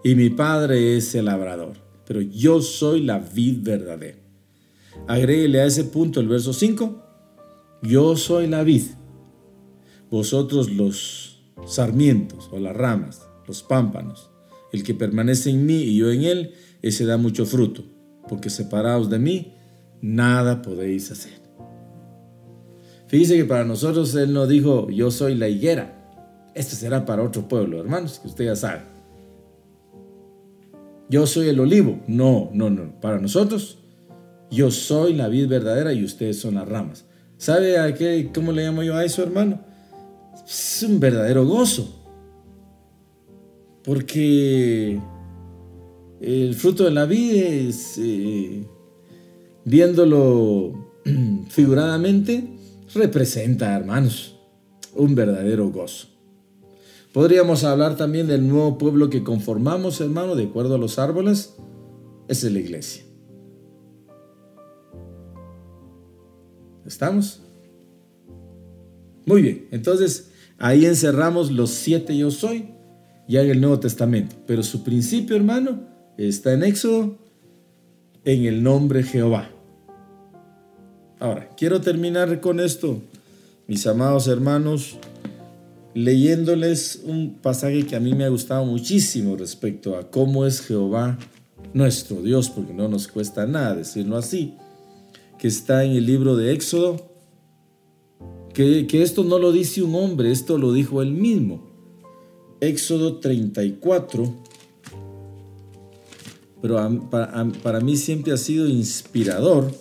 Y 0.04 0.16
mi 0.16 0.30
padre 0.30 0.98
es 0.98 1.16
el 1.16 1.24
labrador, 1.24 1.78
pero 2.06 2.20
yo 2.20 2.62
soy 2.62 3.02
la 3.02 3.20
vid 3.20 3.60
verdadera. 3.62 4.18
Agréguele 5.08 5.62
a 5.62 5.68
ese 5.68 5.86
punto 5.86 6.20
el 6.20 6.28
verso 6.28 6.52
5. 6.52 7.02
Yo 7.84 8.18
soy 8.18 8.48
la 8.48 8.64
vid, 8.64 8.84
vosotros 10.12 10.70
los 10.70 11.42
sarmientos 11.66 12.50
o 12.52 12.60
las 12.60 12.76
ramas, 12.76 13.22
los 13.48 13.64
pámpanos. 13.64 14.32
El 14.74 14.84
que 14.84 14.94
permanece 14.94 15.50
en 15.50 15.66
mí 15.66 15.82
y 15.82 15.96
yo 15.96 16.12
en 16.12 16.24
él, 16.24 16.54
ese 16.82 17.06
da 17.06 17.16
mucho 17.16 17.46
fruto, 17.46 17.86
porque 18.28 18.50
separados 18.50 19.10
de 19.10 19.20
mí, 19.20 19.54
nada 20.02 20.62
podéis 20.62 21.10
hacer. 21.10 21.43
Fíjese 23.14 23.38
que 23.38 23.46
para 23.46 23.64
nosotros 23.64 24.16
Él 24.16 24.34
no 24.34 24.48
dijo, 24.48 24.90
yo 24.90 25.12
soy 25.12 25.36
la 25.36 25.48
higuera, 25.48 25.94
esto 26.56 26.76
será 26.76 27.06
para 27.06 27.22
otro 27.22 27.48
pueblo, 27.48 27.80
hermanos, 27.80 28.18
que 28.18 28.28
usted 28.28 28.46
ya 28.46 28.56
sabe. 28.56 28.82
Yo 31.12 31.28
soy 31.28 31.50
el 31.50 31.60
olivo. 31.60 32.00
No, 32.08 32.50
no, 32.54 32.72
no. 32.72 33.00
Para 33.02 33.20
nosotros, 33.20 33.78
yo 34.50 34.72
soy 34.72 35.14
la 35.14 35.28
vid 35.28 35.48
verdadera 35.48 35.94
y 35.94 36.04
ustedes 36.04 36.40
son 36.40 36.56
las 36.56 36.68
ramas. 36.68 37.06
¿Sabe 37.38 37.78
a 37.78 37.94
qué, 37.94 38.32
cómo 38.34 38.52
le 38.52 38.64
llamo 38.64 38.82
yo 38.82 38.96
a 38.96 39.06
eso, 39.06 39.22
hermano? 39.22 39.60
Es 40.48 40.84
un 40.90 41.00
verdadero 41.00 41.46
gozo. 41.46 41.88
Porque 43.84 45.00
el 46.20 46.56
fruto 46.56 46.86
de 46.86 46.92
la 46.92 47.06
vida 47.06 47.48
es, 47.48 47.96
eh, 48.00 48.68
viéndolo 49.66 50.74
figuradamente, 51.50 52.53
representa, 52.94 53.76
hermanos, 53.76 54.40
un 54.96 55.16
verdadero 55.16 55.70
gozo. 55.70 56.08
Podríamos 57.14 57.64
hablar 57.64 57.96
también 57.96 58.28
del 58.28 58.48
nuevo 58.48 58.78
pueblo 58.78 59.10
que 59.10 59.24
conformamos, 59.24 60.02
hermano, 60.02 60.36
de 60.36 60.46
acuerdo 60.46 60.76
a 60.76 60.80
los 60.80 60.98
árboles. 60.98 61.56
Es 62.28 62.44
la 62.44 62.60
iglesia. 62.60 63.04
¿Estamos? 66.86 67.42
Muy 69.26 69.42
bien, 69.42 69.68
entonces 69.72 70.32
ahí 70.58 70.86
encerramos 70.86 71.52
los 71.52 71.70
siete 71.70 72.18
yo 72.18 72.30
soy, 72.32 72.70
ya 73.28 73.42
en 73.42 73.52
el 73.52 73.62
Nuevo 73.62 73.80
Testamento. 73.80 74.36
Pero 74.48 74.64
su 74.64 74.84
principio, 74.84 75.36
hermano, 75.36 75.88
está 76.18 76.54
en 76.54 76.64
Éxodo, 76.64 77.18
en 78.26 78.46
el 78.46 78.64
nombre 78.64 79.04
Jehová. 79.04 79.53
Ahora, 81.20 81.50
quiero 81.56 81.82
terminar 81.82 82.42
con 82.42 82.60
esto, 82.60 83.02
mis 83.68 83.88
amados 83.88 84.28
hermanos, 84.28 84.98
leyéndoles 85.94 87.02
un 87.06 87.36
pasaje 87.36 87.86
que 87.86 87.96
a 87.96 88.00
mí 88.00 88.14
me 88.14 88.26
ha 88.26 88.30
gustado 88.30 88.66
muchísimo 88.66 89.36
respecto 89.36 89.98
a 89.98 90.10
cómo 90.10 90.46
es 90.46 90.62
Jehová 90.62 91.18
nuestro 91.74 92.22
Dios, 92.22 92.50
porque 92.50 92.74
no 92.74 92.88
nos 92.88 93.08
cuesta 93.08 93.46
nada 93.46 93.76
decirlo 93.76 94.18
así, 94.18 94.56
que 95.40 95.48
está 95.48 95.84
en 95.84 95.92
el 95.94 96.06
libro 96.06 96.36
de 96.36 96.54
Éxodo, 96.54 97.14
que, 98.54 98.88
esto 99.02 99.24
no 99.24 99.40
lo 99.40 99.52
dice 99.52 99.82
un 99.82 99.96
hombre, 99.96 100.32
esto 100.32 100.58
lo 100.58 100.74
dijo 100.74 101.02
él 101.02 101.12
mismo. 101.12 101.72
Éxodo 102.62 103.18
34, 103.18 104.34
pero 106.62 107.10
para, 107.10 107.80
mí 107.82 107.98
siempre 107.98 108.32
ha 108.32 108.38
sido 108.38 108.68
inspirador 108.68 109.74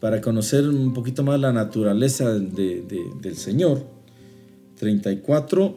para 0.00 0.20
conocer 0.20 0.68
un 0.68 0.92
poquito 0.92 1.22
más 1.22 1.40
la 1.40 1.52
naturaleza 1.52 2.30
del 2.30 3.36
Señor. 3.36 3.82
34, 4.78 5.76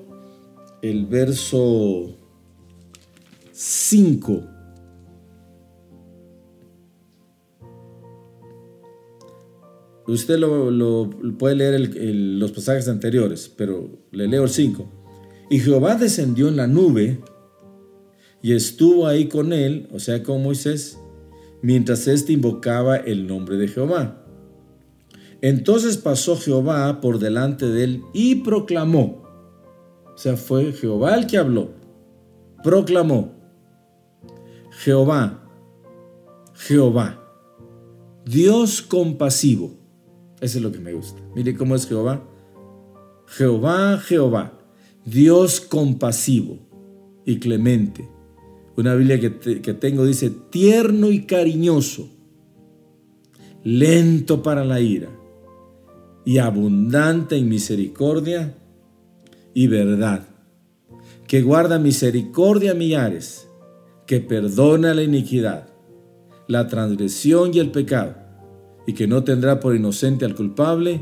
el 0.81 1.05
verso 1.05 2.15
5. 3.51 4.43
Usted 10.07 10.39
lo, 10.39 11.09
puede 11.37 11.55
leer 11.55 11.95
los 12.13 12.51
pasajes 12.51 12.87
anteriores, 12.87 13.51
pero 13.55 13.89
le 14.11 14.27
leo 14.27 14.43
el 14.43 14.49
5. 14.49 14.89
Y 15.51 15.59
Jehová 15.59 15.95
descendió 15.95 16.47
en 16.47 16.57
la 16.57 16.67
nube 16.67 17.19
y 18.41 18.53
estuvo 18.53 19.07
ahí 19.07 19.27
con 19.27 19.53
él, 19.53 19.87
o 19.91 19.99
sea, 19.99 20.23
con 20.23 20.41
Moisés, 20.41 20.98
mientras 21.61 22.07
éste 22.07 22.33
invocaba 22.33 22.97
el 22.97 23.27
nombre 23.27 23.57
de 23.57 23.67
Jehová. 23.67 24.25
Entonces 25.41 25.97
pasó 25.97 26.37
Jehová 26.37 26.99
por 27.01 27.19
delante 27.19 27.65
de 27.67 27.83
él 27.83 28.03
y 28.13 28.35
proclamó. 28.35 29.23
O 30.13 30.17
sea, 30.17 30.35
fue 30.35 30.73
Jehová 30.73 31.15
el 31.15 31.27
que 31.27 31.37
habló. 31.37 31.71
Proclamó. 32.63 33.33
Jehová, 34.71 35.43
Jehová, 36.53 37.21
Dios 38.25 38.81
compasivo 38.81 39.79
eso 40.41 40.57
es 40.57 40.63
lo 40.63 40.71
que 40.71 40.79
me 40.79 40.93
gusta. 40.93 41.21
Mire 41.35 41.55
cómo 41.55 41.75
es 41.75 41.87
Jehová. 41.87 42.23
Jehová, 43.27 43.97
Jehová, 43.99 44.53
Dios 45.05 45.59
compasivo 45.59 46.57
y 47.25 47.39
clemente. 47.39 48.09
Una 48.79 48.95
Biblia 48.95 49.19
que, 49.19 49.73
tengo 49.73 50.05
dice 50.05 50.29
tierno 50.29 51.11
y 51.11 51.25
cariñoso, 51.25 52.07
lento 53.61 54.41
para 54.41 54.63
la 54.63 54.79
ira 54.79 55.09
y 56.23 56.37
abundante 56.37 57.35
en 57.35 57.49
misericordia 57.49 58.55
y 59.53 59.67
verdad, 59.67 60.29
que 61.27 61.41
guarda 61.41 61.77
misericordia 61.77 62.71
a 62.71 62.75
millares, 62.75 63.49
que 64.07 64.21
perdona 64.21 64.93
la 64.93 65.03
iniquidad, 65.03 65.67
la 66.47 66.69
transgresión 66.69 67.53
y 67.53 67.59
el 67.59 67.71
pecado 67.71 68.15
y 68.87 68.93
que 68.93 69.07
no 69.07 69.25
tendrá 69.25 69.59
por 69.59 69.75
inocente 69.75 70.23
al 70.23 70.35
culpable, 70.35 71.01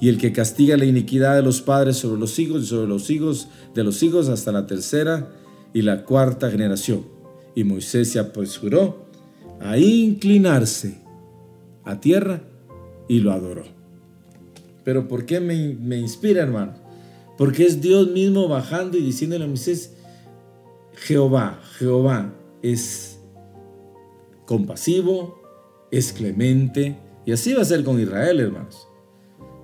y 0.00 0.10
el 0.10 0.18
que 0.18 0.32
castiga 0.32 0.76
la 0.76 0.84
iniquidad 0.84 1.34
de 1.34 1.42
los 1.42 1.60
padres 1.60 1.96
sobre 1.96 2.20
los 2.20 2.38
hijos 2.38 2.62
y 2.62 2.66
sobre 2.66 2.86
los 2.86 3.10
hijos 3.10 3.48
de 3.74 3.82
los 3.82 4.00
hijos 4.04 4.28
hasta 4.28 4.52
la 4.52 4.68
tercera 4.68 5.32
y 5.74 5.82
la 5.82 6.04
cuarta 6.04 6.52
generación. 6.52 7.15
Y 7.56 7.64
Moisés 7.64 8.12
se 8.12 8.20
apresuró 8.20 9.06
a 9.60 9.76
inclinarse 9.76 10.98
a 11.82 11.98
tierra 11.98 12.42
y 13.08 13.18
lo 13.18 13.32
adoró. 13.32 13.64
Pero 14.84 15.08
¿por 15.08 15.26
qué 15.26 15.40
me, 15.40 15.74
me 15.74 15.96
inspira, 15.98 16.42
hermano? 16.42 16.74
Porque 17.36 17.64
es 17.64 17.80
Dios 17.80 18.10
mismo 18.10 18.46
bajando 18.46 18.96
y 18.96 19.02
diciéndole 19.02 19.44
a 19.44 19.48
Moisés, 19.48 19.94
Jehová, 20.94 21.60
Jehová 21.78 22.32
es 22.62 23.18
compasivo, 24.46 25.42
es 25.90 26.12
clemente, 26.12 26.96
y 27.26 27.32
así 27.32 27.52
va 27.52 27.62
a 27.62 27.66
ser 27.66 27.82
con 27.82 28.00
Israel, 28.00 28.38
hermanos. 28.38 28.86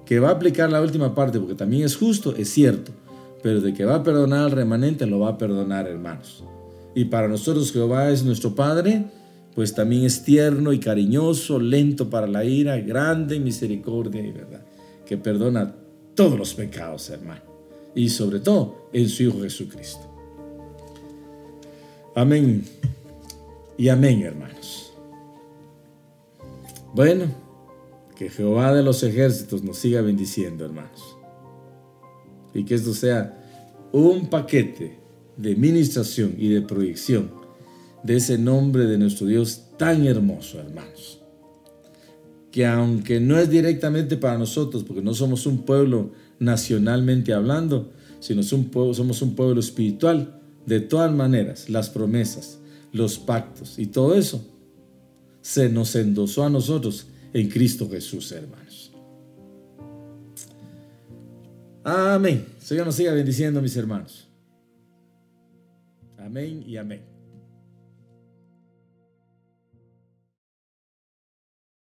Que 0.05 0.18
va 0.18 0.30
a 0.30 0.32
aplicar 0.32 0.70
la 0.70 0.82
última 0.82 1.14
parte 1.14 1.38
porque 1.38 1.55
también 1.55 1.84
es 1.84 1.97
justo, 1.97 2.34
es 2.36 2.51
cierto. 2.51 2.90
Pero 3.43 3.61
de 3.61 3.72
que 3.72 3.84
va 3.84 3.97
a 3.97 4.03
perdonar 4.03 4.45
al 4.45 4.51
remanente, 4.51 5.07
lo 5.07 5.20
va 5.20 5.30
a 5.30 5.38
perdonar, 5.38 5.86
hermanos. 5.86 6.45
Y 6.95 7.07
para 7.07 7.28
nosotros 7.28 7.72
Jehová 7.72 8.11
es 8.11 8.22
nuestro 8.22 8.55
Padre, 8.55 9.05
pues 9.55 9.74
también 9.74 10.05
es 10.05 10.22
tierno 10.22 10.72
y 10.72 10.78
cariñoso, 10.80 11.59
lento 11.59 12.11
para 12.11 12.26
la 12.26 12.45
ira, 12.45 12.78
grande 12.78 13.36
en 13.36 13.45
misericordia 13.45 14.22
y 14.22 14.32
verdad, 14.32 14.64
que 15.07 15.16
perdona 15.16 15.74
todos 16.14 16.38
los 16.38 16.55
pecados, 16.55 17.09
hermano. 17.11 17.43
Y 17.95 18.09
sobre 18.09 18.40
todo 18.40 18.88
en 18.93 19.09
su 19.09 19.24
Hijo 19.24 19.40
Jesucristo. 19.43 20.07
Amén. 22.14 22.64
Y 23.76 23.88
amén, 23.88 24.22
hermanos. 24.22 24.93
Bueno. 26.95 27.43
Que 28.16 28.28
Jehová 28.28 28.72
de 28.72 28.84
los 28.84 29.03
ejércitos 29.03 29.64
nos 29.64 29.78
siga 29.78 30.01
bendiciendo, 30.01 30.64
hermanos. 30.64 31.16
Y 32.55 32.64
que 32.64 32.76
esto 32.76 32.95
sea 32.95 33.36
un 33.90 34.28
paquete 34.28 35.01
de 35.43 35.57
ministración 35.57 36.34
y 36.38 36.49
de 36.49 36.62
proyección 36.62 37.43
de 38.03 38.16
ese 38.16 38.38
nombre 38.38 38.86
de 38.86 38.99
nuestro 38.99 39.26
Dios 39.26 39.62
tan 39.76 40.07
hermoso, 40.07 40.59
hermanos. 40.59 41.20
Que 42.51 42.66
aunque 42.66 43.20
no 43.20 43.38
es 43.38 43.49
directamente 43.49 44.16
para 44.16 44.38
nosotros, 44.38 44.84
porque 44.84 45.03
no 45.03 45.14
somos 45.14 45.47
un 45.47 45.62
pueblo 45.62 46.12
nacionalmente 46.38 47.32
hablando, 47.32 47.93
sino 48.20 48.43
somos 48.43 49.22
un 49.22 49.34
pueblo 49.34 49.61
espiritual, 49.61 50.38
de 50.66 50.80
todas 50.80 51.12
maneras, 51.12 51.68
las 51.68 51.90
promesas, 51.90 52.59
los 52.93 53.18
pactos 53.18 53.78
y 53.78 53.86
todo 53.86 54.14
eso 54.14 54.47
se 55.40 55.68
nos 55.68 55.97
endosó 55.97 56.45
a 56.45 56.51
nosotros 56.51 57.07
en 57.32 57.49
Cristo 57.49 57.88
Jesús, 57.90 58.30
hermanos. 58.30 58.93
Amén. 61.82 62.47
Señor 62.61 62.86
nos 62.86 62.95
siga 62.95 63.12
bendiciendo, 63.12 63.61
mis 63.61 63.76
hermanos. 63.76 64.28
Amén 66.25 66.62
y 66.64 66.77
amén. 66.77 67.12